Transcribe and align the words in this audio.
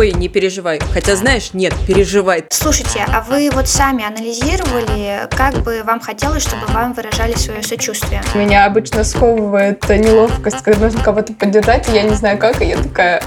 ой, 0.00 0.12
не 0.12 0.28
переживай. 0.28 0.80
Хотя, 0.94 1.14
знаешь, 1.14 1.50
нет, 1.52 1.74
переживай. 1.86 2.44
Слушайте, 2.48 3.04
а 3.06 3.20
вы 3.20 3.50
вот 3.52 3.68
сами 3.68 4.02
анализировали, 4.02 5.28
как 5.30 5.56
бы 5.58 5.82
вам 5.84 6.00
хотелось, 6.00 6.42
чтобы 6.42 6.66
вам 6.68 6.94
выражали 6.94 7.34
свое 7.34 7.62
сочувствие? 7.62 8.22
Меня 8.34 8.64
обычно 8.64 9.04
сковывает 9.04 9.86
неловкость, 9.90 10.62
когда 10.62 10.86
нужно 10.86 11.04
кого-то 11.04 11.34
поддержать, 11.34 11.86
и 11.90 11.92
я 11.92 12.02
не 12.02 12.14
знаю 12.14 12.38
как, 12.38 12.62
и 12.62 12.66
я 12.66 12.78
такая... 12.78 13.22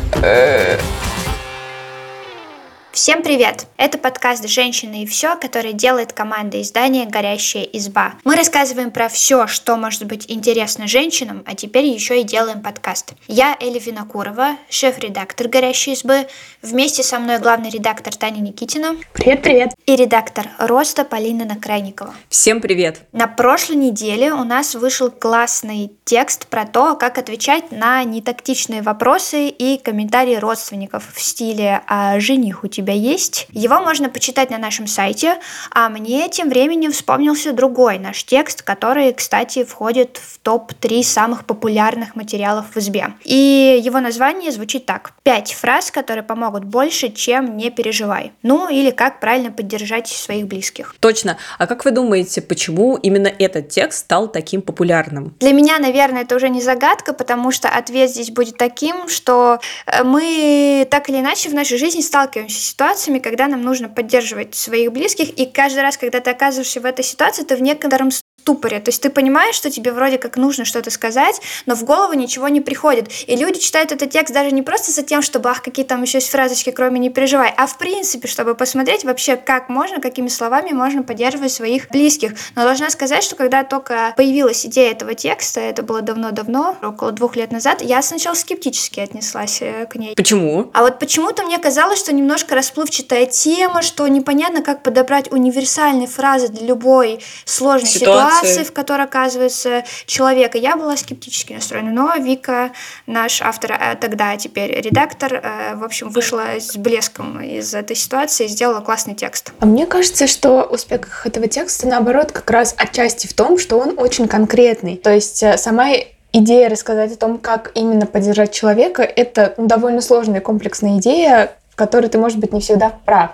«Э, 2.94 3.04
Всем 3.04 3.22
привет! 3.22 3.66
Это 3.76 3.98
подкаст 3.98 4.48
«Женщины 4.48 5.04
и 5.04 5.06
все», 5.06 5.36
который 5.36 5.74
делает 5.74 6.14
команда 6.14 6.62
издания 6.62 7.06
«Горящая 7.06 7.64
изба». 7.64 8.14
Мы 8.24 8.36
рассказываем 8.36 8.92
про 8.92 9.10
все, 9.10 9.48
что 9.48 9.76
может 9.76 10.06
быть 10.06 10.26
интересно 10.30 10.88
женщинам, 10.88 11.44
а 11.46 11.56
теперь 11.56 11.86
еще 11.86 12.22
и 12.22 12.24
делаем 12.24 12.62
подкаст. 12.62 13.14
Я 13.28 13.58
Эля 13.60 13.80
Винокурова, 13.80 14.58
шеф-редактор 14.70 15.48
«Горящей 15.48 15.94
избы». 15.94 16.28
Вместе 16.62 17.04
со 17.04 17.20
мной 17.20 17.40
главный 17.40 17.70
редактор 17.70 18.16
Таня 18.16 18.40
Никитина. 18.40 18.96
Привет-привет! 19.12 19.72
И 19.86 19.96
редактор 19.96 20.48
«Роста» 20.60 21.04
Полина 21.04 21.46
Накрайникова. 21.46 22.14
Всем 22.30 22.62
привет! 22.62 23.02
На 23.12 23.28
прошлой 23.28 23.76
неделе 23.76 24.32
у 24.32 24.44
нас 24.44 24.76
вышел 24.76 25.12
классный 25.12 25.92
текст 26.06 26.48
про 26.48 26.66
то, 26.66 26.96
как 26.96 27.18
отвечать 27.18 27.72
на 27.72 28.04
нетактичные 28.04 28.82
вопросы 28.82 29.50
и 29.50 29.78
комментарии 29.78 30.36
родственников 30.36 31.12
в 31.14 31.22
стиле 31.22 31.82
«А 31.88 32.20
жених 32.20 32.64
у 32.64 32.68
тебя 32.68 32.83
тебя 32.84 32.94
есть. 32.94 33.48
Его 33.52 33.80
можно 33.80 34.10
почитать 34.10 34.50
на 34.50 34.58
нашем 34.58 34.88
сайте, 34.88 35.38
а 35.72 35.90
мне 35.90 36.30
тем 36.30 36.50
временем 36.50 36.92
вспомнился 36.92 37.54
другой 37.54 37.98
наш 37.98 38.24
текст, 38.24 38.62
который, 38.62 39.14
кстати, 39.14 39.64
входит 39.64 40.18
в 40.18 40.40
топ-3 40.40 41.04
самых 41.04 41.46
популярных 41.46 42.16
материалов 42.16 42.66
в 42.74 42.78
избе. 42.78 43.14
И 43.24 43.82
его 43.84 44.00
название 44.00 44.52
звучит 44.52 44.86
так. 44.86 45.14
Пять 45.24 45.54
фраз, 45.54 45.92
которые 45.92 46.24
помогут 46.24 46.66
больше, 46.66 47.10
чем 47.10 47.58
«не 47.58 47.70
переживай». 47.70 48.34
Ну, 48.44 48.70
или 48.70 48.92
как 48.92 49.20
правильно 49.20 49.52
поддержать 49.52 50.08
своих 50.08 50.48
близких. 50.48 50.96
Точно. 51.00 51.38
А 51.58 51.68
как 51.68 51.86
вы 51.86 51.92
думаете, 51.92 52.42
почему 52.42 52.98
именно 52.98 53.28
этот 53.28 53.70
текст 53.70 54.00
стал 54.00 54.28
таким 54.28 54.62
популярным? 54.62 55.36
Для 55.40 55.54
меня, 55.54 55.80
наверное, 55.80 56.24
это 56.24 56.36
уже 56.36 56.50
не 56.50 56.62
загадка, 56.62 57.14
потому 57.14 57.52
что 57.52 57.70
ответ 57.70 58.10
здесь 58.10 58.32
будет 58.32 58.58
таким, 58.58 59.08
что 59.08 59.60
э, 59.86 60.04
мы 60.04 60.88
так 60.90 61.10
или 61.10 61.20
иначе 61.20 61.50
в 61.50 61.54
нашей 61.54 61.78
жизни 61.78 62.02
сталкиваемся 62.02 62.62
с 62.62 62.73
ситуациями, 62.74 63.20
когда 63.20 63.48
нам 63.48 63.62
нужно 63.62 63.88
поддерживать 63.88 64.56
своих 64.56 64.92
близких, 64.92 65.30
и 65.30 65.46
каждый 65.46 65.82
раз, 65.84 65.96
когда 65.98 66.20
ты 66.20 66.32
оказываешься 66.32 66.82
в 66.82 66.86
этой 66.86 67.06
ситуации, 67.06 67.44
ты 67.44 67.56
в 67.56 67.62
некотором 67.62 68.10
ступоре. 68.44 68.80
То 68.82 68.90
есть 68.90 69.02
ты 69.02 69.10
понимаешь, 69.10 69.56
что 69.56 69.72
тебе 69.72 69.94
вроде 69.94 70.18
как 70.18 70.36
нужно 70.36 70.66
что-то 70.66 70.92
сказать, 70.92 71.42
но 71.66 71.76
в 71.76 71.86
голову 71.86 72.14
ничего 72.14 72.50
не 72.50 72.60
приходит. 72.60 73.10
И 73.26 73.36
люди 73.38 73.60
читают 73.60 73.94
этот 73.94 74.10
текст 74.10 74.34
даже 74.34 74.52
не 74.52 74.62
просто 74.62 74.92
за 74.92 75.02
тем, 75.02 75.22
чтобы, 75.22 75.50
ах, 75.50 75.62
какие 75.62 75.86
там 75.86 76.02
еще 76.02 76.18
есть 76.18 76.30
фразочки, 76.30 76.72
кроме 76.72 77.00
«не 77.00 77.10
переживай», 77.10 77.54
а 77.56 77.68
в 77.68 77.78
принципе, 77.78 78.28
чтобы 78.28 78.56
посмотреть 78.56 79.06
вообще, 79.06 79.38
как 79.38 79.70
можно, 79.70 80.02
какими 80.02 80.28
словами 80.28 80.72
можно 80.72 81.04
поддерживать 81.04 81.54
своих 81.54 81.90
близких. 81.90 82.34
Но 82.56 82.64
должна 82.64 82.90
сказать, 82.90 83.24
что 83.24 83.36
когда 83.36 83.64
только 83.64 84.14
появилась 84.18 84.66
идея 84.66 84.92
этого 84.92 85.14
текста, 85.16 85.62
это 85.62 85.82
было 85.82 86.02
давно-давно, 86.02 86.76
около 86.84 87.14
двух 87.14 87.38
лет 87.38 87.52
назад, 87.52 87.82
я 87.82 88.02
сначала 88.02 88.36
скептически 88.36 89.00
отнеслась 89.00 89.62
э, 89.62 89.86
к 89.86 89.96
ней. 89.96 90.16
Почему? 90.16 90.70
А 90.74 90.82
вот 90.82 91.00
почему-то 91.00 91.44
мне 91.44 91.58
казалось, 91.60 92.00
что 92.00 92.14
немножко 92.14 92.56
расплывчатая 92.56 93.26
тема, 93.26 93.82
что 93.82 94.06
непонятно, 94.08 94.62
как 94.62 94.84
подобрать 94.84 95.32
универсальные 95.32 96.08
фразы 96.08 96.50
для 96.50 96.68
любой 96.68 97.22
сложной 97.46 97.90
ситуации, 97.90 98.33
ситуации, 98.33 98.33
в 98.42 98.72
которой 98.72 99.04
оказывается 99.04 99.84
человек. 100.06 100.56
И 100.56 100.60
я 100.60 100.76
была 100.76 100.98
скептически 100.98 101.54
настроена. 101.54 101.92
Но 101.92 102.14
Вика, 102.16 102.72
наш 103.08 103.42
автор, 103.42 103.74
а 103.80 103.96
тогда 103.96 104.36
теперь 104.38 104.80
редактор, 104.82 105.34
э, 105.34 105.76
в 105.76 105.84
общем, 105.84 106.10
вышла 106.10 106.60
с 106.60 106.76
блеском 106.76 107.42
из 107.42 107.74
этой 107.74 107.96
ситуации 107.96 108.46
и 108.46 108.48
сделала 108.48 108.82
классный 108.82 109.16
текст. 109.16 109.54
А 109.60 109.66
мне 109.66 109.86
кажется, 109.86 110.28
что 110.28 110.64
успех 110.64 111.26
этого 111.26 111.48
текста, 111.48 111.88
наоборот, 111.88 112.32
как 112.32 112.50
раз 112.50 112.76
отчасти 112.78 113.28
в 113.28 113.34
том, 113.34 113.58
что 113.58 113.78
он 113.78 113.96
очень 113.98 114.28
конкретный. 114.28 114.98
То 114.98 115.14
есть 115.14 115.44
э, 115.44 115.58
сама 115.58 115.90
идея 116.34 116.68
рассказать 116.70 117.14
о 117.14 117.16
том, 117.16 117.38
как 117.38 117.72
именно 117.76 118.06
поддержать 118.06 118.52
человека, 118.52 119.04
это 119.04 119.54
довольно 119.58 120.02
сложная 120.02 120.42
комплексная 120.42 120.98
идея, 120.98 121.56
в 121.74 121.76
которой 121.76 122.08
ты, 122.08 122.20
может 122.20 122.38
быть, 122.38 122.54
не 122.54 122.62
всегда 122.62 122.92
прав. 123.04 123.32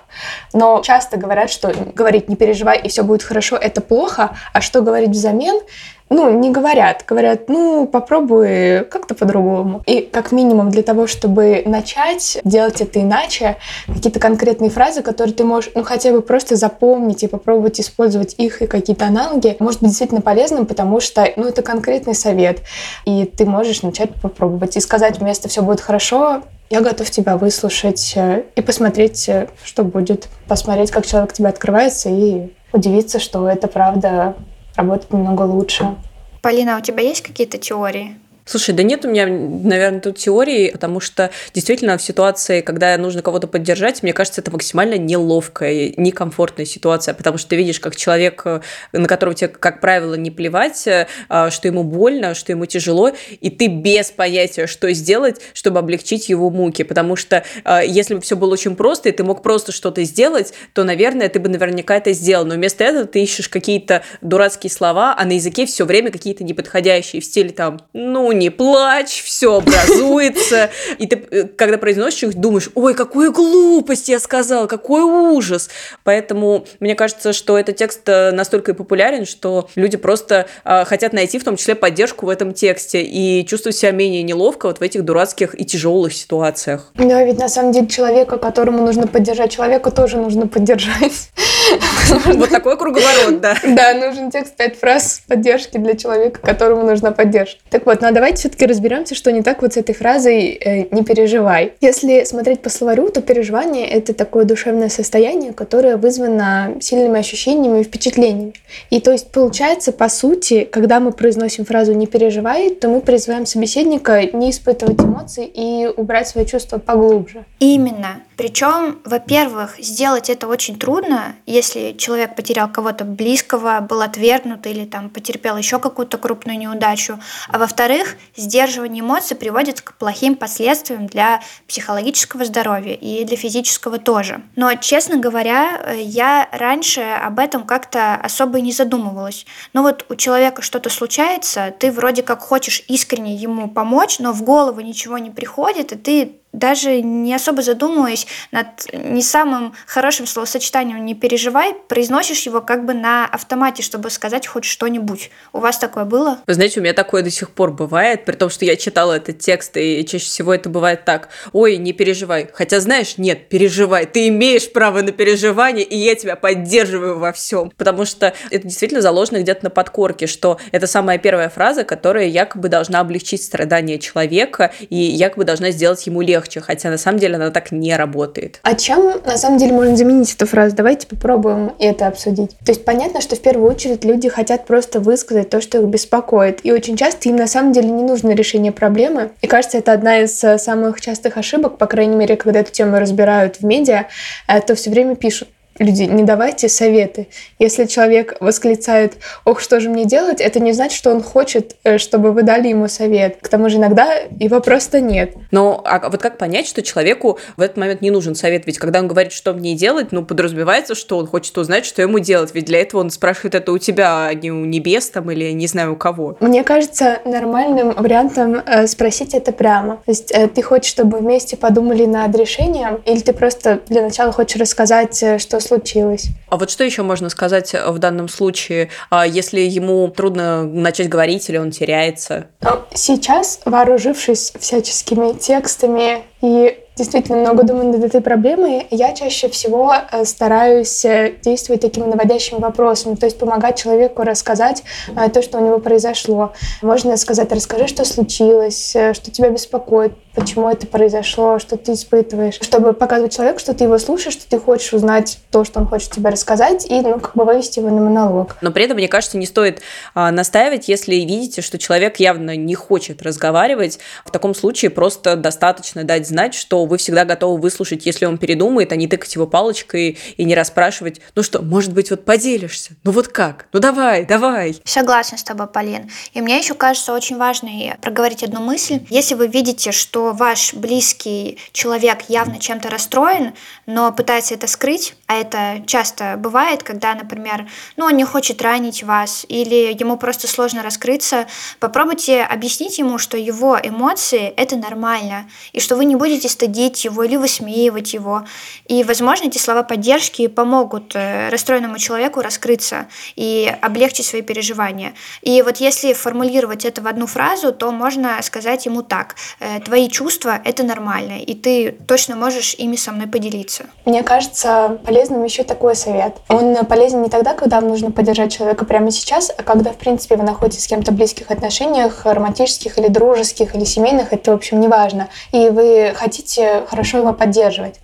Но 0.53 0.81
часто 0.81 1.17
говорят, 1.17 1.49
что 1.49 1.73
говорить 1.93 2.29
«не 2.29 2.37
переживай, 2.37 2.79
и 2.79 2.87
все 2.87 3.03
будет 3.03 3.21
хорошо»— 3.21 3.57
это 3.61 3.81
плохо, 3.81 4.37
а 4.53 4.61
что 4.61 4.81
говорить 4.81 5.09
взамен 5.09 5.59
ну, 6.09 6.39
не 6.39 6.51
говорят. 6.51 7.03
Говорят, 7.07 7.49
ну, 7.49 7.87
попробуй 7.87 8.85
как-то 8.85 9.15
по-другому. 9.15 9.83
И 9.85 10.01
как 10.01 10.31
минимум 10.31 10.69
для 10.69 10.83
того, 10.83 11.07
чтобы 11.07 11.63
начать 11.65 12.39
делать 12.43 12.81
это 12.81 13.01
иначе, 13.01 13.57
какие-то 13.87 14.19
конкретные 14.19 14.69
фразы, 14.69 15.01
которые 15.01 15.33
ты 15.33 15.43
можешь, 15.43 15.71
ну, 15.75 15.83
хотя 15.83 16.11
бы 16.11 16.21
просто 16.21 16.55
запомнить 16.55 17.23
и 17.23 17.27
попробовать 17.27 17.79
использовать 17.79 18.35
их 18.37 18.61
и 18.61 18.67
какие-то 18.67 19.05
аналоги, 19.05 19.55
может 19.59 19.81
быть 19.81 19.89
действительно 19.89 20.21
полезным, 20.21 20.65
потому 20.65 20.99
что, 20.99 21.27
ну, 21.35 21.47
это 21.47 21.61
конкретный 21.61 22.15
совет. 22.15 22.61
И 23.05 23.25
ты 23.25 23.45
можешь 23.45 23.83
начать 23.83 24.13
попробовать 24.15 24.77
и 24.77 24.79
сказать 24.79 25.19
вместо 25.19 25.47
«все 25.47 25.61
будет 25.61 25.81
хорошо», 25.81 26.41
я 26.69 26.81
готов 26.81 27.09
тебя 27.09 27.35
выслушать 27.35 28.15
и 28.55 28.61
посмотреть, 28.61 29.27
что 29.63 29.83
будет. 29.83 30.27
Посмотреть, 30.47 30.91
как 30.91 31.05
человек 31.05 31.31
к 31.31 31.33
тебе 31.33 31.47
открывается 31.47 32.09
и 32.09 32.53
удивиться, 32.71 33.19
что 33.19 33.49
это 33.49 33.67
правда 33.67 34.35
работает 34.79 35.13
немного 35.13 35.43
лучше. 35.43 35.95
Полина, 36.41 36.75
а 36.75 36.79
у 36.79 36.81
тебя 36.81 37.03
есть 37.03 37.21
какие-то 37.21 37.57
теории? 37.57 38.17
Слушай, 38.49 38.73
да 38.73 38.81
нет 38.81 39.05
у 39.05 39.09
меня, 39.09 39.27
наверное, 39.27 39.99
тут 39.99 40.17
теории, 40.17 40.71
потому 40.71 40.99
что 40.99 41.29
действительно 41.53 41.99
в 41.99 42.01
ситуации, 42.01 42.61
когда 42.61 42.97
нужно 42.97 43.21
кого-то 43.21 43.45
поддержать, 43.45 44.01
мне 44.01 44.11
кажется, 44.11 44.41
это 44.41 44.49
максимально 44.49 44.97
неловкая, 44.97 45.93
некомфортная 45.97 46.65
ситуация, 46.65 47.13
потому 47.13 47.37
что 47.37 47.49
ты 47.49 47.57
видишь, 47.57 47.79
как 47.79 47.95
человек, 47.95 48.43
на 48.91 49.07
которого 49.07 49.35
тебе, 49.35 49.49
как 49.49 49.81
правило, 49.81 50.15
не 50.15 50.31
плевать, 50.31 50.89
а, 51.29 51.51
что 51.51 51.67
ему 51.67 51.83
больно, 51.83 52.33
что 52.33 52.51
ему 52.51 52.65
тяжело, 52.65 53.11
и 53.39 53.51
ты 53.51 53.67
без 53.67 54.09
понятия, 54.09 54.65
что 54.65 54.91
сделать, 54.93 55.39
чтобы 55.53 55.77
облегчить 55.77 56.27
его 56.27 56.49
муки, 56.49 56.81
потому 56.81 57.15
что 57.17 57.43
а, 57.63 57.83
если 57.83 58.15
бы 58.15 58.21
все 58.21 58.35
было 58.35 58.53
очень 58.53 58.75
просто, 58.75 59.09
и 59.09 59.11
ты 59.11 59.23
мог 59.23 59.43
просто 59.43 59.71
что-то 59.71 60.03
сделать, 60.05 60.55
то, 60.73 60.83
наверное, 60.83 61.29
ты 61.29 61.39
бы 61.39 61.49
наверняка 61.49 61.97
это 61.97 62.13
сделал, 62.13 62.45
но 62.45 62.55
вместо 62.55 62.83
этого 62.83 63.05
ты 63.05 63.21
ищешь 63.21 63.47
какие-то 63.47 64.01
дурацкие 64.21 64.71
слова, 64.71 65.15
а 65.15 65.23
на 65.25 65.33
языке 65.33 65.67
все 65.67 65.85
время 65.85 66.09
какие-то 66.09 66.43
неподходящие 66.43 67.21
в 67.21 67.25
стиле 67.25 67.51
там, 67.51 67.79
ну, 67.93 68.38
не 68.39 68.49
плачь, 68.49 69.21
все 69.23 69.57
образуется. 69.57 70.69
И 70.97 71.05
ты, 71.05 71.23
э, 71.29 71.43
когда 71.43 71.77
произносишь 71.77 72.23
их, 72.23 72.35
думаешь, 72.35 72.69
ой, 72.73 72.93
какую 72.93 73.31
глупость 73.31 74.09
я 74.09 74.19
сказал, 74.19 74.67
какой 74.67 75.01
ужас. 75.01 75.69
Поэтому 76.03 76.65
мне 76.79 76.95
кажется, 76.95 77.33
что 77.33 77.57
этот 77.57 77.75
текст 77.75 78.01
э, 78.07 78.31
настолько 78.31 78.71
и 78.71 78.73
популярен, 78.73 79.25
что 79.25 79.69
люди 79.75 79.97
просто 79.97 80.47
э, 80.65 80.85
хотят 80.85 81.13
найти 81.13 81.37
в 81.37 81.43
том 81.43 81.57
числе 81.57 81.75
поддержку 81.75 82.25
в 82.25 82.29
этом 82.29 82.53
тексте 82.53 83.03
и 83.03 83.45
чувствуют 83.45 83.75
себя 83.75 83.91
менее 83.91 84.23
неловко 84.23 84.67
вот 84.67 84.79
в 84.79 84.81
этих 84.81 85.03
дурацких 85.03 85.59
и 85.59 85.65
тяжелых 85.65 86.13
ситуациях. 86.13 86.91
Да, 86.95 87.23
ведь 87.23 87.37
на 87.37 87.49
самом 87.49 87.71
деле 87.71 87.87
человека, 87.87 88.37
которому 88.37 88.83
нужно 88.83 89.07
поддержать 89.07 89.51
человека, 89.51 89.91
тоже 89.91 90.17
нужно 90.17 90.47
поддержать. 90.47 91.29
Вот 92.25 92.49
такой 92.49 92.77
круговорот, 92.77 93.41
да. 93.41 93.55
Да, 93.63 93.93
нужен 93.93 94.31
текст 94.31 94.55
пять 94.55 94.77
фраз 94.77 95.21
поддержки 95.27 95.77
для 95.77 95.95
человека, 95.95 96.39
которому 96.41 96.83
нужна 96.83 97.11
поддержка. 97.11 97.59
Так 97.69 97.85
вот, 97.85 98.01
ну 98.01 98.07
а 98.07 98.11
давайте 98.11 98.37
все-таки 98.37 98.65
разберемся, 98.65 99.15
что 99.15 99.31
не 99.31 99.41
так 99.41 99.61
вот 99.61 99.73
с 99.73 99.77
этой 99.77 99.93
фразой 99.93 100.51
э, 100.51 100.87
«не 100.95 101.03
переживай». 101.03 101.73
Если 101.81 102.23
смотреть 102.23 102.61
по 102.61 102.69
словарю, 102.69 103.09
то 103.09 103.21
переживание— 103.21 103.87
это 103.89 104.13
такое 104.13 104.45
душевное 104.45 104.89
состояние, 104.89 105.53
которое 105.53 105.97
вызвано 105.97 106.77
сильными 106.81 107.19
ощущениями 107.19 107.81
и 107.81 107.83
впечатлениями. 107.83 108.53
И 108.89 108.99
то 108.99 109.11
есть 109.11 109.31
получается, 109.31 109.91
по 109.91 110.09
сути, 110.09 110.63
когда 110.63 110.99
мы 110.99 111.11
произносим 111.11 111.65
фразу 111.65 111.93
«не 111.93 112.07
переживай», 112.07 112.69
то 112.71 112.87
мы 112.87 113.01
призываем 113.01 113.45
собеседника 113.45 114.23
не 114.35 114.51
испытывать 114.51 114.99
эмоций 114.99 115.45
и 115.45 115.87
убрать 115.87 116.27
свои 116.27 116.45
чувства 116.45 116.77
поглубже. 116.77 117.45
Именно. 117.59 118.21
Причем, 118.39 118.99
во-первых, 119.03 119.75
сделать 119.79 120.29
это 120.29 120.47
очень 120.47 120.79
трудно, 120.79 121.35
если 121.45 121.58
человек 121.61 122.35
потерял 122.35 122.71
кого-то 122.71 123.03
близкого, 123.03 123.79
был 123.81 124.01
отвергнут 124.01 124.65
или 124.67 124.85
там 124.85 125.09
потерпел 125.09 125.57
еще 125.57 125.79
какую-то 125.79 126.17
крупную 126.17 126.57
неудачу. 126.57 127.19
А 127.49 127.57
во-вторых, 127.57 128.15
сдерживание 128.35 129.01
эмоций 129.01 129.35
приводит 129.35 129.81
к 129.81 129.93
плохим 129.93 130.35
последствиям 130.35 131.07
для 131.07 131.41
психологического 131.67 132.45
здоровья 132.45 132.93
и 132.93 133.23
для 133.23 133.37
физического 133.37 133.97
тоже. 133.97 134.41
Но, 134.55 134.73
честно 134.75 135.17
говоря, 135.17 135.93
я 135.95 136.47
раньше 136.51 137.01
об 137.01 137.39
этом 137.39 137.65
как-то 137.65 138.15
особо 138.15 138.59
и 138.59 138.61
не 138.61 138.71
задумывалась. 138.71 139.45
Ну 139.73 139.83
вот 139.83 140.05
у 140.09 140.15
человека 140.15 140.61
что-то 140.61 140.89
случается, 140.89 141.73
ты 141.77 141.91
вроде 141.91 142.23
как 142.23 142.41
хочешь 142.41 142.83
искренне 142.87 143.35
ему 143.35 143.69
помочь, 143.69 144.19
но 144.19 144.33
в 144.33 144.43
голову 144.43 144.81
ничего 144.81 145.17
не 145.17 145.29
приходит, 145.29 145.91
и 145.91 145.95
ты 145.95 146.38
даже 146.51 147.01
не 147.01 147.33
особо 147.33 147.61
задумываясь 147.61 148.27
над 148.51 148.67
не 148.91 149.21
самым 149.21 149.73
хорошим 149.85 150.25
словосочетанием 150.25 151.05
«не 151.05 151.13
переживай», 151.13 151.75
произносишь 151.87 152.45
его 152.45 152.61
как 152.61 152.85
бы 152.85 152.93
на 152.93 153.25
автомате, 153.25 153.83
чтобы 153.83 154.09
сказать 154.09 154.47
хоть 154.47 154.65
что-нибудь. 154.65 155.29
У 155.53 155.59
вас 155.59 155.77
такое 155.77 156.05
было? 156.05 156.39
Вы 156.47 156.53
знаете, 156.53 156.79
у 156.79 156.83
меня 156.83 156.93
такое 156.93 157.21
до 157.21 157.29
сих 157.29 157.51
пор 157.51 157.71
бывает, 157.71 158.25
при 158.25 158.35
том, 158.35 158.49
что 158.49 158.65
я 158.65 158.75
читала 158.75 159.13
этот 159.13 159.39
текст, 159.39 159.77
и 159.77 160.03
чаще 160.05 160.25
всего 160.25 160.53
это 160.53 160.69
бывает 160.69 161.05
так. 161.05 161.29
Ой, 161.53 161.77
не 161.77 161.93
переживай. 161.93 162.49
Хотя, 162.51 162.79
знаешь, 162.79 163.17
нет, 163.17 163.49
переживай. 163.49 164.05
Ты 164.05 164.27
имеешь 164.29 164.71
право 164.71 165.01
на 165.01 165.11
переживание, 165.11 165.85
и 165.85 165.97
я 165.97 166.15
тебя 166.15 166.35
поддерживаю 166.35 167.19
во 167.19 167.31
всем. 167.31 167.71
Потому 167.77 168.05
что 168.05 168.33
это 168.49 168.67
действительно 168.67 169.01
заложено 169.01 169.39
где-то 169.41 169.65
на 169.65 169.69
подкорке, 169.69 170.25
что 170.27 170.59
это 170.71 170.87
самая 170.87 171.19
первая 171.19 171.49
фраза, 171.49 171.83
которая 171.83 172.25
якобы 172.25 172.69
должна 172.69 172.99
облегчить 173.01 173.43
страдания 173.43 173.99
человека 173.99 174.73
и 174.89 174.95
якобы 174.95 175.45
должна 175.45 175.71
сделать 175.71 176.05
ему 176.07 176.21
легче 176.21 176.38
легче, 176.39 176.61
хотя 176.61 176.89
на 176.89 176.97
самом 176.97 177.19
деле 177.19 177.35
она 177.35 177.51
так 177.51 177.71
не 177.71 177.95
работает. 177.95 178.59
А 178.63 178.75
чем 178.75 179.21
на 179.25 179.37
самом 179.37 179.57
деле 179.57 179.73
можно 179.73 179.95
заменить 179.95 180.33
эту 180.33 180.45
фразу? 180.45 180.75
Давайте 180.75 181.07
попробуем 181.07 181.73
это 181.79 182.07
обсудить. 182.07 182.51
То 182.65 182.71
есть 182.71 182.85
понятно, 182.85 183.21
что 183.21 183.35
в 183.35 183.41
первую 183.41 183.69
очередь 183.69 184.05
люди 184.05 184.29
хотят 184.29 184.65
просто 184.65 184.99
высказать 184.99 185.49
то, 185.49 185.61
что 185.61 185.79
их 185.79 185.85
беспокоит. 185.85 186.61
И 186.63 186.71
очень 186.71 186.95
часто 186.95 187.29
им 187.29 187.35
на 187.35 187.47
самом 187.47 187.73
деле 187.73 187.89
не 187.89 188.03
нужно 188.03 188.31
решение 188.31 188.71
проблемы. 188.71 189.31
И 189.41 189.47
кажется, 189.47 189.77
это 189.77 189.91
одна 189.91 190.19
из 190.19 190.43
э, 190.43 190.57
самых 190.57 191.01
частых 191.01 191.37
ошибок, 191.37 191.77
по 191.77 191.85
крайней 191.85 192.15
мере, 192.15 192.37
когда 192.37 192.59
эту 192.61 192.71
тему 192.71 192.97
разбирают 192.99 193.57
в 193.57 193.65
медиа, 193.65 194.07
э, 194.47 194.61
то 194.61 194.75
все 194.75 194.89
время 194.89 195.15
пишут, 195.15 195.49
люди, 195.79 196.03
не 196.03 196.23
давайте 196.23 196.69
советы. 196.69 197.27
Если 197.57 197.85
человек 197.85 198.35
восклицает 198.39 199.13
«Ох, 199.45 199.59
что 199.59 199.79
же 199.79 199.89
мне 199.89 200.05
делать?», 200.05 200.41
это 200.41 200.59
не 200.59 200.73
значит, 200.73 200.97
что 200.97 201.11
он 201.11 201.23
хочет, 201.23 201.75
э, 201.83 201.97
чтобы 201.97 202.31
вы 202.31 202.43
дали 202.43 202.67
ему 202.67 202.87
совет. 202.87 203.37
К 203.41 203.47
тому 203.47 203.69
же 203.69 203.77
иногда 203.77 204.13
его 204.39 204.59
просто 204.59 204.99
нет. 204.99 205.33
Но 205.51 205.81
а 205.85 206.09
вот 206.09 206.21
как 206.21 206.37
понять, 206.37 206.67
что 206.67 206.81
человеку 206.81 207.39
в 207.57 207.61
этот 207.61 207.77
момент 207.77 208.01
не 208.01 208.11
нужен 208.11 208.35
совет? 208.35 208.65
Ведь 208.65 208.77
когда 208.77 208.99
он 208.99 209.07
говорит, 209.07 209.31
что 209.31 209.53
мне 209.53 209.75
делать, 209.75 210.11
ну, 210.11 210.23
подразумевается, 210.25 210.95
что 210.95 211.17
он 211.17 211.27
хочет 211.27 211.57
узнать, 211.57 211.85
что 211.85 212.01
ему 212.01 212.19
делать. 212.19 212.51
Ведь 212.53 212.65
для 212.65 212.81
этого 212.81 213.01
он 213.01 213.09
спрашивает 213.09 213.55
это 213.55 213.71
у 213.71 213.77
тебя, 213.77 214.27
а 214.27 214.33
не 214.33 214.51
у 214.51 214.65
небес 214.65 215.09
там 215.09 215.31
или 215.31 215.51
не 215.51 215.67
знаю 215.67 215.93
у 215.93 215.95
кого. 215.95 216.35
Мне 216.39 216.63
кажется, 216.63 217.19
нормальным 217.25 217.91
вариантом 217.91 218.61
э, 218.65 218.87
спросить 218.87 219.33
это 219.33 219.51
прямо. 219.51 219.97
То 220.05 220.11
есть 220.11 220.31
э, 220.31 220.47
ты 220.47 220.61
хочешь, 220.61 220.91
чтобы 220.91 221.19
вместе 221.19 221.55
подумали 221.55 222.05
над 222.05 222.35
решением, 222.35 223.01
или 223.05 223.19
ты 223.19 223.33
просто 223.33 223.79
для 223.87 224.01
начала 224.01 224.31
хочешь 224.31 224.59
рассказать, 224.59 225.23
что 225.39 225.59
случилось. 225.69 226.27
А 226.49 226.57
вот 226.57 226.69
что 226.69 226.83
еще 226.83 227.03
можно 227.03 227.29
сказать 227.29 227.73
в 227.73 227.97
данном 227.99 228.27
случае, 228.27 228.89
а 229.09 229.25
если 229.25 229.61
ему 229.61 230.07
трудно 230.09 230.63
начать 230.63 231.09
говорить 231.09 231.49
или 231.49 231.57
он 231.57 231.71
теряется? 231.71 232.47
Сейчас, 232.93 233.61
вооружившись 233.65 234.53
всяческими 234.59 235.37
текстами 235.37 236.23
и 236.41 236.77
действительно 236.99 237.37
много 237.39 237.63
думаю 237.63 237.93
над 237.93 238.03
этой 238.03 238.19
проблемой, 238.21 238.85
я 238.91 239.13
чаще 239.13 239.47
всего 239.49 239.93
э, 239.93 240.25
стараюсь 240.25 241.05
э, 241.05 241.33
действовать 241.41 241.81
такими 241.81 242.05
наводящими 242.05 242.59
вопросами, 242.59 243.15
то 243.15 243.25
есть 243.25 243.39
помогать 243.39 243.81
человеку 243.81 244.23
рассказать 244.23 244.83
э, 245.15 245.29
то, 245.29 245.41
что 245.41 245.59
у 245.59 245.65
него 245.65 245.79
произошло. 245.79 246.51
Можно 246.81 247.15
сказать, 247.15 247.51
расскажи, 247.53 247.87
что 247.87 248.03
случилось, 248.03 248.89
что 248.89 249.31
тебя 249.31 249.49
беспокоит, 249.49 250.11
почему 250.35 250.69
это 250.69 250.87
произошло, 250.87 251.59
что 251.59 251.77
ты 251.77 251.93
испытываешь, 251.93 252.59
чтобы 252.61 252.93
показывать 252.93 253.35
человеку, 253.35 253.59
что 253.59 253.73
ты 253.73 253.85
его 253.85 253.97
слушаешь, 253.97 254.33
что 254.33 254.49
ты 254.49 254.59
хочешь 254.59 254.93
узнать 254.93 255.39
то, 255.51 255.63
что 255.63 255.79
он 255.79 255.87
хочет 255.87 256.11
тебе 256.11 256.29
рассказать, 256.29 256.85
и, 256.89 257.01
ну, 257.01 257.19
как 257.19 257.35
бы 257.35 257.45
вывести 257.45 257.79
его 257.79 257.89
на 257.89 258.01
монолог. 258.01 258.57
Но 258.61 258.71
при 258.71 258.83
этом, 258.83 258.97
мне 258.97 259.07
кажется, 259.07 259.37
не 259.37 259.45
стоит 259.45 259.81
а, 260.13 260.31
настаивать, 260.31 260.87
если 260.87 261.15
видите, 261.15 261.61
что 261.61 261.77
человек 261.77 262.17
явно 262.17 262.55
не 262.55 262.75
хочет 262.75 263.21
разговаривать. 263.21 263.99
В 264.25 264.31
таком 264.31 264.53
случае 264.53 264.91
просто 264.91 265.35
достаточно 265.35 266.03
дать 266.03 266.27
знать, 266.27 266.53
что 266.53 266.85
вы 266.89 266.97
всегда 266.97 267.25
готовы 267.25 267.59
выслушать, 267.59 268.05
если 268.05 268.25
он 268.25 268.37
передумает, 268.37 268.91
а 268.91 268.95
не 268.95 269.07
тыкать 269.07 269.33
его 269.35 269.47
палочкой 269.47 270.17
и 270.37 270.43
не 270.43 270.55
расспрашивать, 270.55 271.21
ну 271.35 271.43
что, 271.43 271.61
может 271.61 271.93
быть, 271.93 272.09
вот 272.09 272.25
поделишься? 272.25 272.91
Ну 273.03 273.11
вот 273.11 273.27
как? 273.29 273.67
Ну 273.71 273.79
давай, 273.79 274.25
давай. 274.25 274.77
Согласна 274.83 275.37
с 275.37 275.43
тобой, 275.43 275.67
Полин. 275.67 276.09
И 276.33 276.41
мне 276.41 276.57
еще 276.57 276.73
кажется 276.73 277.13
очень 277.13 277.37
важно 277.37 277.69
проговорить 278.01 278.43
одну 278.43 278.61
мысль. 278.61 278.99
Если 279.09 279.35
вы 279.35 279.47
видите, 279.47 279.91
что 279.91 280.33
ваш 280.33 280.73
близкий 280.73 281.57
человек 281.71 282.23
явно 282.27 282.59
чем-то 282.59 282.89
расстроен, 282.89 283.53
но 283.85 284.11
пытается 284.11 284.55
это 284.55 284.67
скрыть, 284.67 285.15
а 285.27 285.35
это 285.35 285.83
часто 285.85 286.35
бывает, 286.37 286.83
когда, 286.83 287.13
например, 287.15 287.67
ну, 287.95 288.05
он 288.05 288.17
не 288.17 288.25
хочет 288.25 288.61
ранить 288.61 289.03
вас 289.03 289.45
или 289.47 289.95
ему 289.99 290.17
просто 290.17 290.47
сложно 290.47 290.83
раскрыться, 290.83 291.47
попробуйте 291.79 292.41
объяснить 292.41 292.97
ему, 292.97 293.17
что 293.17 293.37
его 293.37 293.77
эмоции— 293.81 294.53
это 294.57 294.75
нормально, 294.75 295.49
и 295.73 295.79
что 295.79 295.95
вы 295.95 296.05
не 296.05 296.15
будете 296.15 296.49
стыдить 296.79 297.05
его 297.05 297.23
или 297.23 297.35
высмеивать 297.35 298.13
его. 298.13 298.43
И, 298.87 299.03
возможно, 299.03 299.47
эти 299.47 299.57
слова 299.57 299.83
поддержки 299.83 300.47
помогут 300.47 301.15
э, 301.15 301.49
расстроенному 301.49 301.97
человеку 301.97 302.41
раскрыться 302.41 303.07
и 303.35 303.73
облегчить 303.81 304.25
свои 304.25 304.41
переживания. 304.41 305.13
И 305.41 305.61
вот 305.61 305.77
если 305.77 306.13
формулировать 306.13 306.85
это 306.85 307.01
в 307.01 307.07
одну 307.07 307.27
фразу, 307.27 307.71
то 307.73 307.91
можно 307.91 308.41
сказать 308.41 308.85
ему 308.85 309.01
так. 309.01 309.35
«Э, 309.59 309.79
Твои 309.79 310.09
чувства— 310.09 310.59
это 310.63 310.83
нормально, 310.83 311.39
и 311.39 311.53
ты 311.53 311.91
точно 312.07 312.35
можешь 312.35 312.75
ими 312.75 312.95
со 312.95 313.11
мной 313.11 313.27
поделиться. 313.27 313.83
Мне 314.05 314.23
кажется 314.23 314.99
полезным 315.05 315.43
еще 315.43 315.63
такой 315.63 315.95
совет. 315.95 316.37
Он 316.47 316.85
полезен 316.85 317.21
не 317.21 317.29
тогда, 317.29 317.53
когда 317.53 317.79
вам 317.81 317.89
нужно 317.89 318.11
поддержать 318.11 318.53
человека 318.53 318.85
прямо 318.85 319.11
сейчас, 319.11 319.51
а 319.57 319.63
когда, 319.63 319.91
в 319.91 319.97
принципе, 319.97 320.35
вы 320.35 320.43
находитесь 320.43 320.83
с 320.83 320.87
кем-то 320.87 321.11
в 321.11 321.15
близких 321.15 321.51
отношениях, 321.51 322.25
романтических 322.25 322.97
или 322.97 323.09
дружеских, 323.09 323.75
или 323.75 323.83
семейных, 323.83 324.33
это, 324.33 324.51
в 324.51 324.55
общем, 324.55 324.79
не 324.79 324.87
важно, 324.87 325.27
и 325.51 325.69
вы 325.69 326.13
хотите 326.15 326.58
хорошо 326.87 327.17
его 327.19 327.33
поддерживать. 327.33 327.99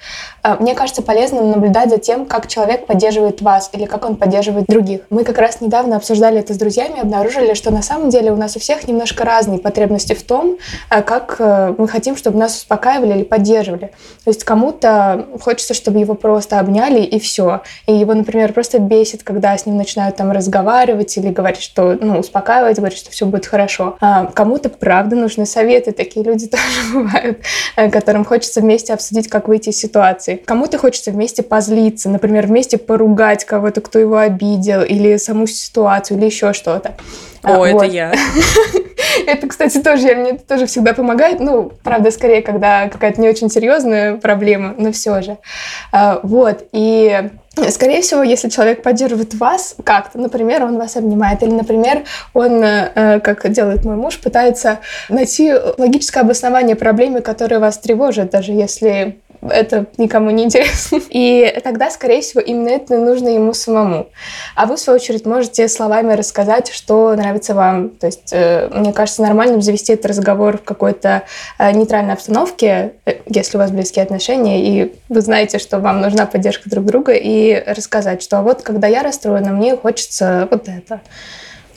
А, 0.46 0.58
мне 0.58 0.76
кажется 0.76 1.02
полезным 1.02 1.50
наблюдать 1.50 1.90
за 1.90 1.98
тем, 1.98 2.28
как 2.28 2.48
человек 2.48 2.86
поддерживает 2.86 3.42
вас 3.42 3.72
или 3.74 3.86
как 3.86 4.06
он 4.06 4.16
поддерживает 4.16 4.68
других. 4.68 5.02
Мы 5.10 5.24
как 5.24 5.40
раз 5.40 5.60
недавно 5.60 5.96
обсуждали 5.96 6.38
это 6.38 6.54
с 6.54 6.58
друзьями 6.58 6.98
и 6.98 7.00
обнаружили, 7.00 7.56
что 7.56 7.72
на 7.72 7.82
самом 7.82 8.12
деле 8.12 8.32
у 8.32 8.36
нас 8.36 8.56
у 8.56 8.60
всех 8.60 8.88
немножко 8.88 9.26
разные 9.26 9.58
потребности 9.58 10.14
в 10.14 10.22
том, 10.22 10.58
а, 10.92 11.02
как 11.02 11.38
э, 11.40 11.74
мы 11.76 11.88
хотим, 11.88 12.16
чтобы 12.16 12.38
нас 12.38 12.58
успокаивали 12.58 13.14
или 13.14 13.24
поддерживали. 13.24 13.92
То 14.24 14.30
есть 14.30 14.44
кому-то 14.44 15.26
хочется, 15.42 15.74
чтобы 15.74 15.98
его 15.98 16.14
просто 16.14 16.60
обняли 16.60 17.02
и 17.02 17.20
все. 17.20 17.62
И 17.88 17.94
его, 17.94 18.14
например, 18.14 18.54
просто 18.54 18.78
бесит, 18.78 19.24
когда 19.24 19.58
с 19.58 19.66
ним 19.66 19.78
начинают 19.78 20.16
там 20.18 20.32
разговаривать 20.32 21.18
или 21.18 21.32
говорить, 21.32 21.64
что, 21.64 21.98
ну, 22.00 22.20
успокаивать, 22.20 22.78
говорить, 22.78 23.00
что 23.00 23.10
все 23.10 23.26
будет 23.26 23.48
хорошо. 23.48 23.98
А 24.00 24.26
кому-то, 24.28 24.70
правда, 24.70 25.16
нужны 25.16 25.48
советы. 25.48 25.92
Такие 25.92 26.24
люди 26.24 26.46
тоже 26.50 26.94
бывают, 26.94 27.40
э, 27.78 27.90
которым 27.90 28.24
хочется 28.24 28.62
вместе 28.62 28.94
обсудить, 28.94 29.28
как 29.28 29.48
выйти 29.48 29.70
из 29.70 29.80
ситуации. 29.80 30.35
Кому-то 30.36 30.78
хочется 30.78 31.12
вместе 31.12 31.44
позлиться, 31.44 32.10
например, 32.10 32.48
вместе 32.48 32.78
поругать 32.78 33.46
кого-то, 33.46 33.82
кто 33.82 34.00
его 34.00 34.18
обидел, 34.18 34.82
или 34.82 35.18
саму 35.18 35.48
ситуацию, 35.48 36.18
или 36.18 36.26
еще 36.26 36.54
что-то. 36.54 36.96
О, 37.44 37.64
а, 37.64 37.68
это 37.68 37.78
вот. 37.78 37.92
я. 37.92 38.14
Это, 39.28 39.48
кстати, 39.48 39.80
тоже, 39.82 40.14
мне 40.16 40.32
это 40.32 40.46
тоже 40.46 40.66
всегда 40.66 40.94
помогает. 40.94 41.40
Ну, 41.40 41.72
правда, 41.84 42.12
скорее, 42.12 42.42
когда 42.42 42.90
какая-то 42.90 43.22
не 43.22 43.30
очень 43.30 43.50
серьезная 43.50 44.18
проблема, 44.18 44.76
но 44.78 44.92
все 44.92 45.22
же. 45.22 45.38
А, 45.92 46.20
вот, 46.22 46.66
и 46.74 47.30
Скорее 47.70 48.02
всего, 48.02 48.22
если 48.22 48.50
человек 48.50 48.84
поддерживает 48.84 49.34
вас 49.34 49.76
как-то, 49.84 50.20
например, 50.20 50.64
он 50.64 50.78
вас 50.78 50.98
обнимает, 50.98 51.42
или, 51.42 51.52
например, 51.52 52.04
он, 52.34 52.62
э, 52.62 53.22
как 53.22 53.50
делает 53.50 53.86
мой 53.86 53.96
муж, 53.96 54.20
пытается 54.20 54.80
найти 55.08 55.54
логическое 55.78 56.20
обоснование 56.20 56.76
проблемы, 56.76 57.22
которая 57.22 57.62
вас 57.62 57.78
тревожит, 57.78 58.32
даже 58.32 58.52
если 58.52 59.20
это 59.50 59.86
никому 59.98 60.30
не 60.32 60.44
интересно. 60.44 61.00
И 61.10 61.60
тогда, 61.64 61.90
скорее 61.90 62.22
всего, 62.22 62.42
именно 62.42 62.70
это 62.70 62.98
нужно 62.98 63.30
ему 63.30 63.54
самому. 63.54 64.08
А 64.56 64.66
вы, 64.66 64.76
в 64.76 64.80
свою 64.80 65.00
очередь, 65.00 65.26
можете 65.26 65.68
словами 65.68 66.14
рассказать, 66.14 66.72
что 66.72 67.16
нравится 67.16 67.54
вам. 67.54 67.90
То 67.90 68.08
есть, 68.08 68.30
э, 68.32 68.70
мне 68.74 68.94
кажется, 68.94 69.22
нормальным 69.22 69.62
завести 69.62 69.94
этот 69.94 70.08
разговор 70.08 70.58
в 70.58 70.64
какой-то 70.64 71.24
э, 71.58 71.72
нейтральной 71.72 72.14
обстановке, 72.14 72.94
э, 73.06 73.16
если 73.28 73.58
у 73.58 73.60
вас 73.60 73.72
близкие 73.72 74.04
отношения, 74.04 74.62
и 74.62 74.96
вы 75.10 75.22
знаете, 75.22 75.60
что 75.60 75.80
вам 75.80 76.02
нужна 76.02 76.26
поддержка 76.26 76.70
друг 76.70 76.86
друга, 76.86 77.14
и 77.14 77.64
рассказать, 77.66 78.22
что 78.22 78.42
вот, 78.42 78.62
когда 78.62 78.88
я 78.88 79.04
расстроена, 79.04 79.52
мне 79.52 79.76
хочется 79.76 80.48
вот 80.52 80.68
это. 80.68 81.02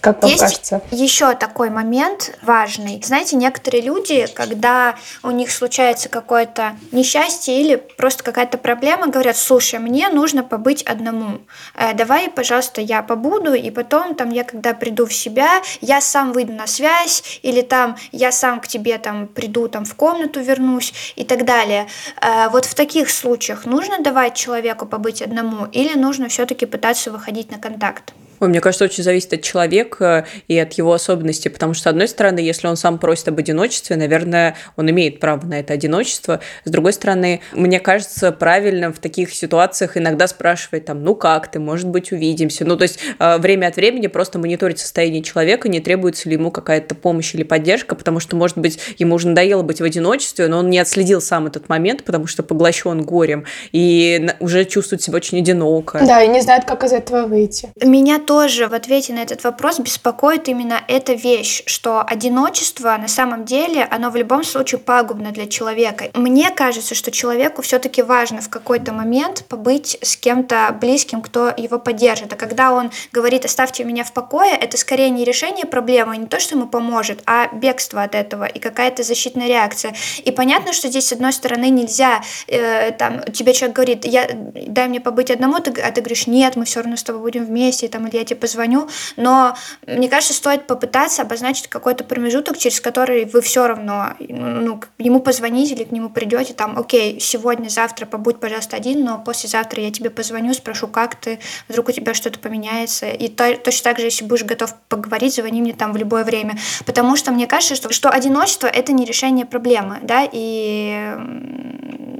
Как 0.00 0.23
вам 0.23 0.31
Есть 0.31 0.43
кажется? 0.43 0.83
еще 0.90 1.35
такой 1.35 1.71
момент 1.71 2.38
важный. 2.43 3.00
Знаете, 3.05 3.37
некоторые 3.37 3.83
люди, 3.83 4.26
когда 4.33 4.97
у 5.23 5.31
них 5.31 5.50
случается 5.50 6.09
какое-то 6.09 6.76
несчастье 6.93 7.61
или 7.61 7.76
просто 7.76 8.23
какая-то 8.23 8.59
проблема, 8.59 9.09
говорят, 9.09 9.37
слушай, 9.37 9.78
мне 9.81 10.09
нужно 10.09 10.45
побыть 10.45 10.83
одному. 10.83 11.40
Э, 11.75 11.95
давай, 11.95 12.31
пожалуйста, 12.31 12.81
я 12.81 13.02
побуду, 13.02 13.55
и 13.55 13.71
потом 13.71 14.14
там 14.14 14.31
я, 14.31 14.45
когда 14.45 14.73
приду 14.73 15.07
в 15.07 15.12
себя, 15.12 15.62
я 15.81 16.00
сам 16.00 16.33
выйду 16.33 16.52
на 16.52 16.67
связь, 16.67 17.40
или 17.43 17.62
там 17.62 17.97
я 18.12 18.31
сам 18.31 18.61
к 18.61 18.69
тебе 18.69 18.99
там 18.99 19.26
приду, 19.26 19.69
там 19.69 19.85
в 19.85 19.95
комнату 19.95 20.40
вернусь 20.40 21.12
и 21.17 21.25
так 21.25 21.45
далее. 21.45 21.88
Э, 22.21 22.49
вот 22.50 22.64
в 22.64 22.75
таких 22.75 23.11
случаях 23.11 23.67
нужно 23.67 24.00
давать 24.00 24.35
человеку 24.35 24.87
побыть 24.87 25.23
одному 25.23 25.67
или 25.67 25.95
нужно 25.99 26.28
все-таки 26.28 26.67
пытаться 26.67 27.11
выходить 27.11 27.50
на 27.50 27.59
контакт? 27.59 28.12
Ой, 28.40 28.49
мне 28.49 28.61
кажется, 28.61 28.85
очень 28.85 29.02
зависит 29.02 29.33
от 29.33 29.42
человека 29.42 30.26
и 30.47 30.59
от 30.59 30.73
его 30.75 30.92
особенностей, 30.92 31.49
потому 31.49 31.75
что, 31.75 31.85
с 31.85 31.87
одной 31.88 32.09
стороны, 32.09 32.38
если 32.40 32.66
он 32.66 32.76
сам 32.76 32.99
просит 32.99 33.28
об 33.28 33.38
одиночестве, 33.38 33.97
наверное, 33.97 34.57
он 34.76 34.90
имеет 34.90 35.21
право 35.21 35.45
на 35.45 35.61
это 35.61 35.75
одиночество. 35.75 36.40
С 36.64 36.71
другой 36.71 36.92
стороны, 36.92 37.40
мне 37.52 37.80
кажется 37.80 38.33
правильным 38.33 38.92
в 38.92 38.99
таких 38.99 39.35
ситуациях 39.35 39.97
иногда 39.97 40.26
спрашивать 40.26 40.85
там, 40.85 41.02
ну 41.02 41.14
как 41.14 41.50
ты, 41.50 41.59
может 41.59 41.88
быть, 41.88 42.12
увидимся. 42.12 42.64
Ну, 42.64 42.76
то 42.76 42.83
есть 42.83 42.99
э, 43.18 43.38
время 43.38 43.66
от 43.66 43.76
времени 43.76 44.07
просто 44.07 44.38
мониторить 44.38 44.78
состояние 44.78 45.23
человека, 45.23 45.68
не 45.68 45.80
требуется 45.80 46.28
ли 46.28 46.35
ему 46.35 46.50
какая-то 46.50 46.95
помощь 46.95 47.35
или 47.35 47.42
поддержка, 47.42 47.95
потому 47.95 48.21
что, 48.21 48.37
может 48.37 48.59
быть, 48.59 48.78
ему 48.99 49.16
уже 49.16 49.28
надоело 49.28 49.62
быть 49.62 49.80
в 49.80 49.85
одиночестве, 49.85 50.49
но 50.49 50.59
он 50.59 50.71
не 50.71 50.78
отследил 50.78 51.21
сам 51.21 51.47
этот 51.47 51.68
момент, 51.68 52.04
потому 52.04 52.26
что 52.26 52.42
поглощен 52.42 53.02
горем 53.02 53.45
и 53.73 54.28
уже 54.40 54.64
чувствует 54.64 55.02
себя 55.02 55.16
очень 55.16 55.38
одиноко. 55.38 56.00
Да, 56.07 56.23
и 56.23 56.28
не 56.28 56.40
знает, 56.40 56.64
как 56.64 56.85
из 56.85 56.92
этого 56.92 57.26
выйти. 57.26 57.71
Меня 57.83 58.18
тоже 58.29 58.69
в 58.69 58.75
ответе 58.75 59.15
на 59.15 59.21
этот 59.21 59.43
вопрос 59.43 59.79
беспокоит 59.79 60.49
именно 60.49 60.83
эта 60.87 61.15
вещь, 61.15 61.63
что 61.65 62.03
одиночество 62.03 62.95
на 62.99 63.09
самом 63.09 63.47
деле, 63.47 63.83
оно 63.85 64.11
в 64.11 64.17
любом 64.17 64.45
случае 64.45 64.81
пагубно 64.81 65.31
для 65.33 65.47
человека. 65.47 66.11
Мне 66.13 66.51
кажется, 66.51 66.95
что 66.95 67.11
человеку 67.11 67.63
все-таки 67.63 68.03
важно 68.03 68.43
в 68.43 68.51
какой-то 68.51 68.93
момент 68.93 69.47
побыть 69.49 69.97
с 70.03 70.15
кем-то 70.19 70.77
близким, 70.79 71.23
кто 71.23 71.55
его 71.57 71.79
поддержит. 71.79 72.31
А 72.31 72.37
когда 72.37 72.73
он 72.73 72.91
говорит 73.13 73.47
«оставьте 73.47 73.83
меня 73.83 74.05
в 74.05 74.13
покое», 74.13 74.55
это 74.55 74.77
скорее 74.77 75.09
не 75.09 75.25
решение 75.25 75.65
проблемы, 75.65 76.19
не 76.19 76.27
то, 76.27 76.39
что 76.39 76.55
ему 76.55 76.69
поможет, 76.69 77.23
а 77.25 77.49
бегство 77.55 78.03
от 78.03 78.15
этого 78.15 78.45
и 78.45 78.59
какая-то 78.59 79.05
защитная 79.05 79.49
реакция. 79.49 79.95
И 80.23 80.31
понятно, 80.33 80.75
что 80.75 80.89
здесь, 80.89 81.07
с 81.07 81.13
одной 81.15 81.33
стороны, 81.33 81.71
нельзя, 81.71 82.21
э, 82.47 82.91
там, 82.91 83.23
тебе 83.33 83.55
человек 83.55 83.75
говорит, 83.75 84.05
я, 84.05 84.29
дай 84.33 84.87
мне 84.87 85.01
побыть 85.01 85.31
одному, 85.31 85.61
ты, 85.61 85.71
а 85.81 85.91
ты 85.93 86.03
говоришь, 86.03 86.27
нет, 86.27 86.57
мы 86.57 86.67
все 86.67 86.81
равно 86.81 86.99
с 86.99 87.03
тобой 87.03 87.23
будем 87.23 87.47
вместе, 87.47 87.89
там, 87.89 88.07
или 88.07 88.18
я 88.19 88.25
тебе 88.25 88.41
позвоню, 88.41 88.89
но 89.17 89.57
мне 89.87 90.09
кажется, 90.09 90.35
стоит 90.35 90.67
попытаться 90.67 91.23
обозначить 91.23 91.69
какой-то 91.69 92.05
промежуток, 92.05 92.59
через 92.59 92.81
который 92.81 93.25
вы 93.25 93.41
все 93.41 93.67
равно 93.67 94.15
ну, 94.19 94.81
ему 94.99 95.21
позвоните 95.21 95.75
или 95.75 95.85
к 95.85 95.93
нему 95.93 96.11
придете, 96.11 96.55
там, 96.55 96.79
окей, 96.79 97.21
сегодня, 97.21 97.69
завтра 97.69 98.07
побудь, 98.07 98.41
пожалуйста, 98.41 98.77
один, 98.77 99.05
но 99.05 99.19
послезавтра 99.19 99.83
я 99.83 99.91
тебе 99.91 100.11
позвоню, 100.11 100.55
спрошу, 100.55 100.89
как 100.89 101.17
ты, 101.17 101.39
вдруг 101.69 101.89
у 101.89 101.93
тебя 101.93 102.15
что-то 102.15 102.39
поменяется. 102.39 103.09
И 103.09 103.29
то, 103.29 103.57
точно 103.57 103.85
так 103.85 103.99
же, 103.99 104.07
если 104.07 104.25
будешь 104.25 104.45
готов 104.45 104.75
поговорить, 104.89 105.35
звони 105.35 105.61
мне 105.61 105.73
там 105.73 105.93
в 105.93 105.97
любое 105.97 106.25
время. 106.25 106.59
Потому 106.87 107.17
что 107.17 107.33
мне 107.33 107.47
кажется, 107.47 107.75
что, 107.75 107.93
что 107.93 108.11
одиночество— 108.11 108.67
это 108.69 108.93
не 108.93 109.05
решение 109.05 109.47
проблемы, 109.47 109.99
да, 110.03 110.29
и 110.31 111.15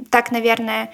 так, 0.09 0.31
наверное, 0.31 0.91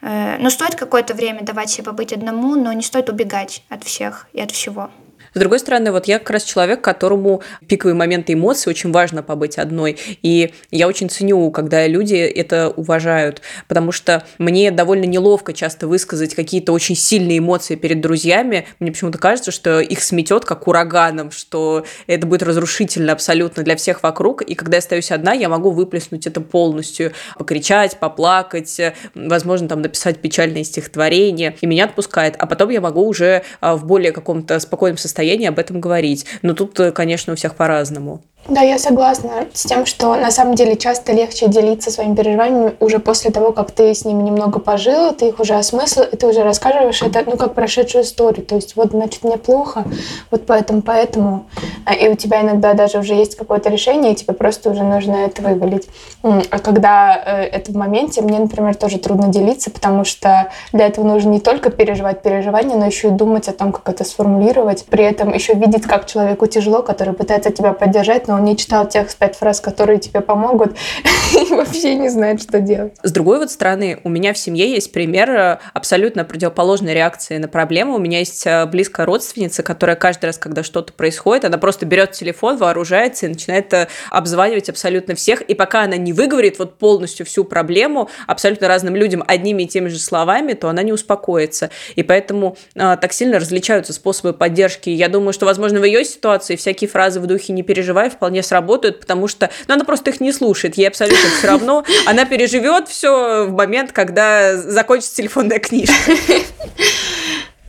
э, 0.00 0.36
ну, 0.38 0.50
стоит 0.50 0.74
какое-то 0.74 1.14
время 1.14 1.42
давать 1.42 1.70
себе 1.70 1.84
побыть 1.84 2.12
одному, 2.12 2.54
но 2.54 2.72
не 2.72 2.82
стоит 2.82 3.08
убегать 3.08 3.64
от 3.68 3.84
всех 3.84 4.26
и 4.32 4.40
от 4.40 4.50
всего. 4.50 4.90
С 5.34 5.38
другой 5.38 5.58
стороны, 5.58 5.92
вот 5.92 6.06
я 6.06 6.18
как 6.18 6.30
раз 6.30 6.44
человек, 6.44 6.80
которому 6.80 7.42
пиковые 7.66 7.94
моменты 7.94 8.32
эмоций 8.32 8.70
очень 8.70 8.92
важно 8.92 9.22
побыть 9.22 9.58
одной. 9.58 9.98
И 10.22 10.52
я 10.70 10.88
очень 10.88 11.10
ценю, 11.10 11.50
когда 11.50 11.86
люди 11.86 12.16
это 12.16 12.70
уважают, 12.70 13.42
потому 13.66 13.92
что 13.92 14.24
мне 14.38 14.70
довольно 14.70 15.04
неловко 15.04 15.52
часто 15.52 15.86
высказать 15.86 16.34
какие-то 16.34 16.72
очень 16.72 16.96
сильные 16.96 17.38
эмоции 17.38 17.76
перед 17.76 18.00
друзьями. 18.00 18.66
Мне 18.78 18.90
почему-то 18.92 19.18
кажется, 19.18 19.50
что 19.50 19.80
их 19.80 20.02
сметет 20.02 20.44
как 20.44 20.66
ураганом, 20.66 21.30
что 21.30 21.84
это 22.06 22.26
будет 22.26 22.42
разрушительно 22.42 23.12
абсолютно 23.12 23.62
для 23.62 23.76
всех 23.76 24.02
вокруг. 24.02 24.42
И 24.42 24.54
когда 24.54 24.76
я 24.76 24.78
остаюсь 24.78 25.10
одна, 25.10 25.32
я 25.32 25.48
могу 25.48 25.70
выплеснуть 25.70 26.26
это 26.26 26.40
полностью, 26.40 27.12
покричать, 27.38 27.98
поплакать, 27.98 28.80
возможно, 29.14 29.68
там 29.68 29.82
написать 29.82 30.18
печальное 30.18 30.64
стихотворение, 30.64 31.56
и 31.60 31.66
меня 31.66 31.84
отпускает. 31.84 32.34
А 32.38 32.46
потом 32.46 32.70
я 32.70 32.80
могу 32.80 33.06
уже 33.06 33.42
а, 33.60 33.76
в 33.76 33.84
более 33.86 34.12
каком-то 34.12 34.58
спокойном 34.60 34.98
состоянии 34.98 35.17
состоянии 35.18 35.48
об 35.48 35.58
этом 35.58 35.80
говорить. 35.80 36.26
Но 36.42 36.54
тут, 36.54 36.78
э, 36.78 36.92
конечно, 36.92 37.32
у 37.32 37.36
всех 37.36 37.56
по-разному. 37.56 38.20
Да, 38.48 38.62
я 38.62 38.78
согласна 38.78 39.44
с 39.52 39.64
тем, 39.64 39.84
что 39.84 40.16
на 40.16 40.30
самом 40.30 40.54
деле 40.54 40.74
часто 40.76 41.12
легче 41.12 41.48
делиться 41.48 41.90
своими 41.90 42.14
переживаниями 42.14 42.72
уже 42.80 42.98
после 42.98 43.30
того, 43.30 43.52
как 43.52 43.72
ты 43.72 43.94
с 43.94 44.06
ними 44.06 44.22
немного 44.22 44.58
пожил, 44.58 45.12
ты 45.12 45.28
их 45.28 45.38
уже 45.38 45.54
осмыслил, 45.54 46.04
и 46.04 46.16
ты 46.16 46.26
уже 46.26 46.42
рассказываешь 46.42 47.02
это, 47.02 47.24
ну, 47.26 47.36
как 47.36 47.52
прошедшую 47.52 48.04
историю. 48.04 48.46
То 48.46 48.54
есть, 48.54 48.74
вот, 48.74 48.92
значит, 48.92 49.22
мне 49.22 49.36
плохо, 49.36 49.84
вот 50.30 50.46
поэтому, 50.46 50.80
поэтому. 50.80 51.46
А, 51.84 51.92
и 51.92 52.08
у 52.08 52.14
тебя 52.16 52.40
иногда 52.40 52.72
даже 52.72 52.98
уже 52.98 53.12
есть 53.12 53.36
какое-то 53.36 53.68
решение, 53.68 54.12
и 54.12 54.14
тебе 54.14 54.32
просто 54.32 54.70
уже 54.70 54.82
нужно 54.82 55.16
это 55.16 55.42
вывалить. 55.42 55.88
А 56.22 56.58
когда 56.58 57.20
э, 57.22 57.42
это 57.42 57.72
в 57.72 57.76
моменте, 57.76 58.22
мне, 58.22 58.38
например, 58.38 58.76
тоже 58.76 58.98
трудно 58.98 59.28
делиться, 59.28 59.70
потому 59.70 60.04
что 60.04 60.48
для 60.72 60.86
этого 60.86 61.04
нужно 61.04 61.30
не 61.30 61.40
только 61.40 61.68
переживать 61.68 62.22
переживания, 62.22 62.76
но 62.76 62.86
еще 62.86 63.08
и 63.08 63.10
думать 63.10 63.46
о 63.48 63.52
том, 63.52 63.72
как 63.72 63.86
это 63.90 64.04
сформулировать. 64.04 64.86
При 64.86 65.04
этом 65.08 65.32
еще 65.32 65.54
видеть, 65.54 65.84
как 65.84 66.06
человеку 66.06 66.46
тяжело, 66.46 66.82
который 66.82 67.14
пытается 67.14 67.50
тебя 67.50 67.72
поддержать, 67.72 68.28
но 68.28 68.34
он 68.34 68.44
не 68.44 68.56
читал 68.56 68.88
тех 68.88 69.12
пять 69.14 69.36
фраз, 69.36 69.60
которые 69.60 69.98
тебе 69.98 70.20
помогут, 70.20 70.76
и 71.34 71.52
вообще 71.52 71.94
не 71.94 72.08
знает, 72.08 72.42
что 72.42 72.60
делать. 72.60 72.94
С 73.02 73.12
другой 73.12 73.38
вот 73.38 73.50
стороны, 73.50 74.00
у 74.04 74.08
меня 74.08 74.32
в 74.32 74.38
семье 74.38 74.70
есть 74.70 74.92
пример 74.92 75.30
э, 75.30 75.58
абсолютно 75.72 76.24
противоположной 76.24 76.94
реакции 76.94 77.38
на 77.38 77.48
проблему. 77.48 77.94
У 77.94 77.98
меня 77.98 78.18
есть 78.18 78.46
э, 78.46 78.66
близкая 78.66 79.06
родственница, 79.06 79.62
которая 79.62 79.96
каждый 79.96 80.26
раз, 80.26 80.38
когда 80.38 80.62
что-то 80.62 80.92
происходит, 80.92 81.44
она 81.44 81.58
просто 81.58 81.86
берет 81.86 82.12
телефон, 82.12 82.56
вооружается 82.56 83.26
и 83.26 83.28
начинает 83.28 83.72
э, 83.72 83.88
обзванивать 84.10 84.68
абсолютно 84.68 85.14
всех. 85.14 85.42
И 85.42 85.54
пока 85.54 85.82
она 85.82 85.96
не 85.96 86.12
выговорит 86.12 86.58
вот 86.58 86.78
полностью 86.78 87.26
всю 87.26 87.44
проблему 87.44 88.08
абсолютно 88.26 88.68
разным 88.68 88.94
людям 88.96 89.24
одними 89.26 89.64
и 89.64 89.66
теми 89.66 89.88
же 89.88 89.98
словами, 89.98 90.52
то 90.52 90.68
она 90.68 90.82
не 90.82 90.92
успокоится. 90.92 91.70
И 91.96 92.02
поэтому 92.02 92.56
э, 92.74 92.96
так 93.00 93.12
сильно 93.12 93.38
различаются 93.38 93.92
способы 93.92 94.32
поддержки. 94.32 94.90
Я 94.98 95.08
думаю, 95.08 95.32
что, 95.32 95.46
возможно, 95.46 95.78
в 95.78 95.84
ее 95.84 96.04
ситуации 96.04 96.56
всякие 96.56 96.90
фразы 96.90 97.20
в 97.20 97.26
духе 97.26 97.52
«не 97.52 97.62
переживай» 97.62 98.10
вполне 98.10 98.42
сработают, 98.42 98.98
потому 98.98 99.28
что 99.28 99.48
ну, 99.68 99.74
она 99.74 99.84
просто 99.84 100.10
их 100.10 100.20
не 100.20 100.32
слушает, 100.32 100.76
ей 100.76 100.88
абсолютно 100.88 101.30
все 101.38 101.46
равно. 101.46 101.84
Она 102.04 102.24
переживет 102.24 102.88
все 102.88 103.46
в 103.46 103.52
момент, 103.52 103.92
когда 103.92 104.56
закончится 104.56 105.14
телефонная 105.14 105.60
книжка. 105.60 105.94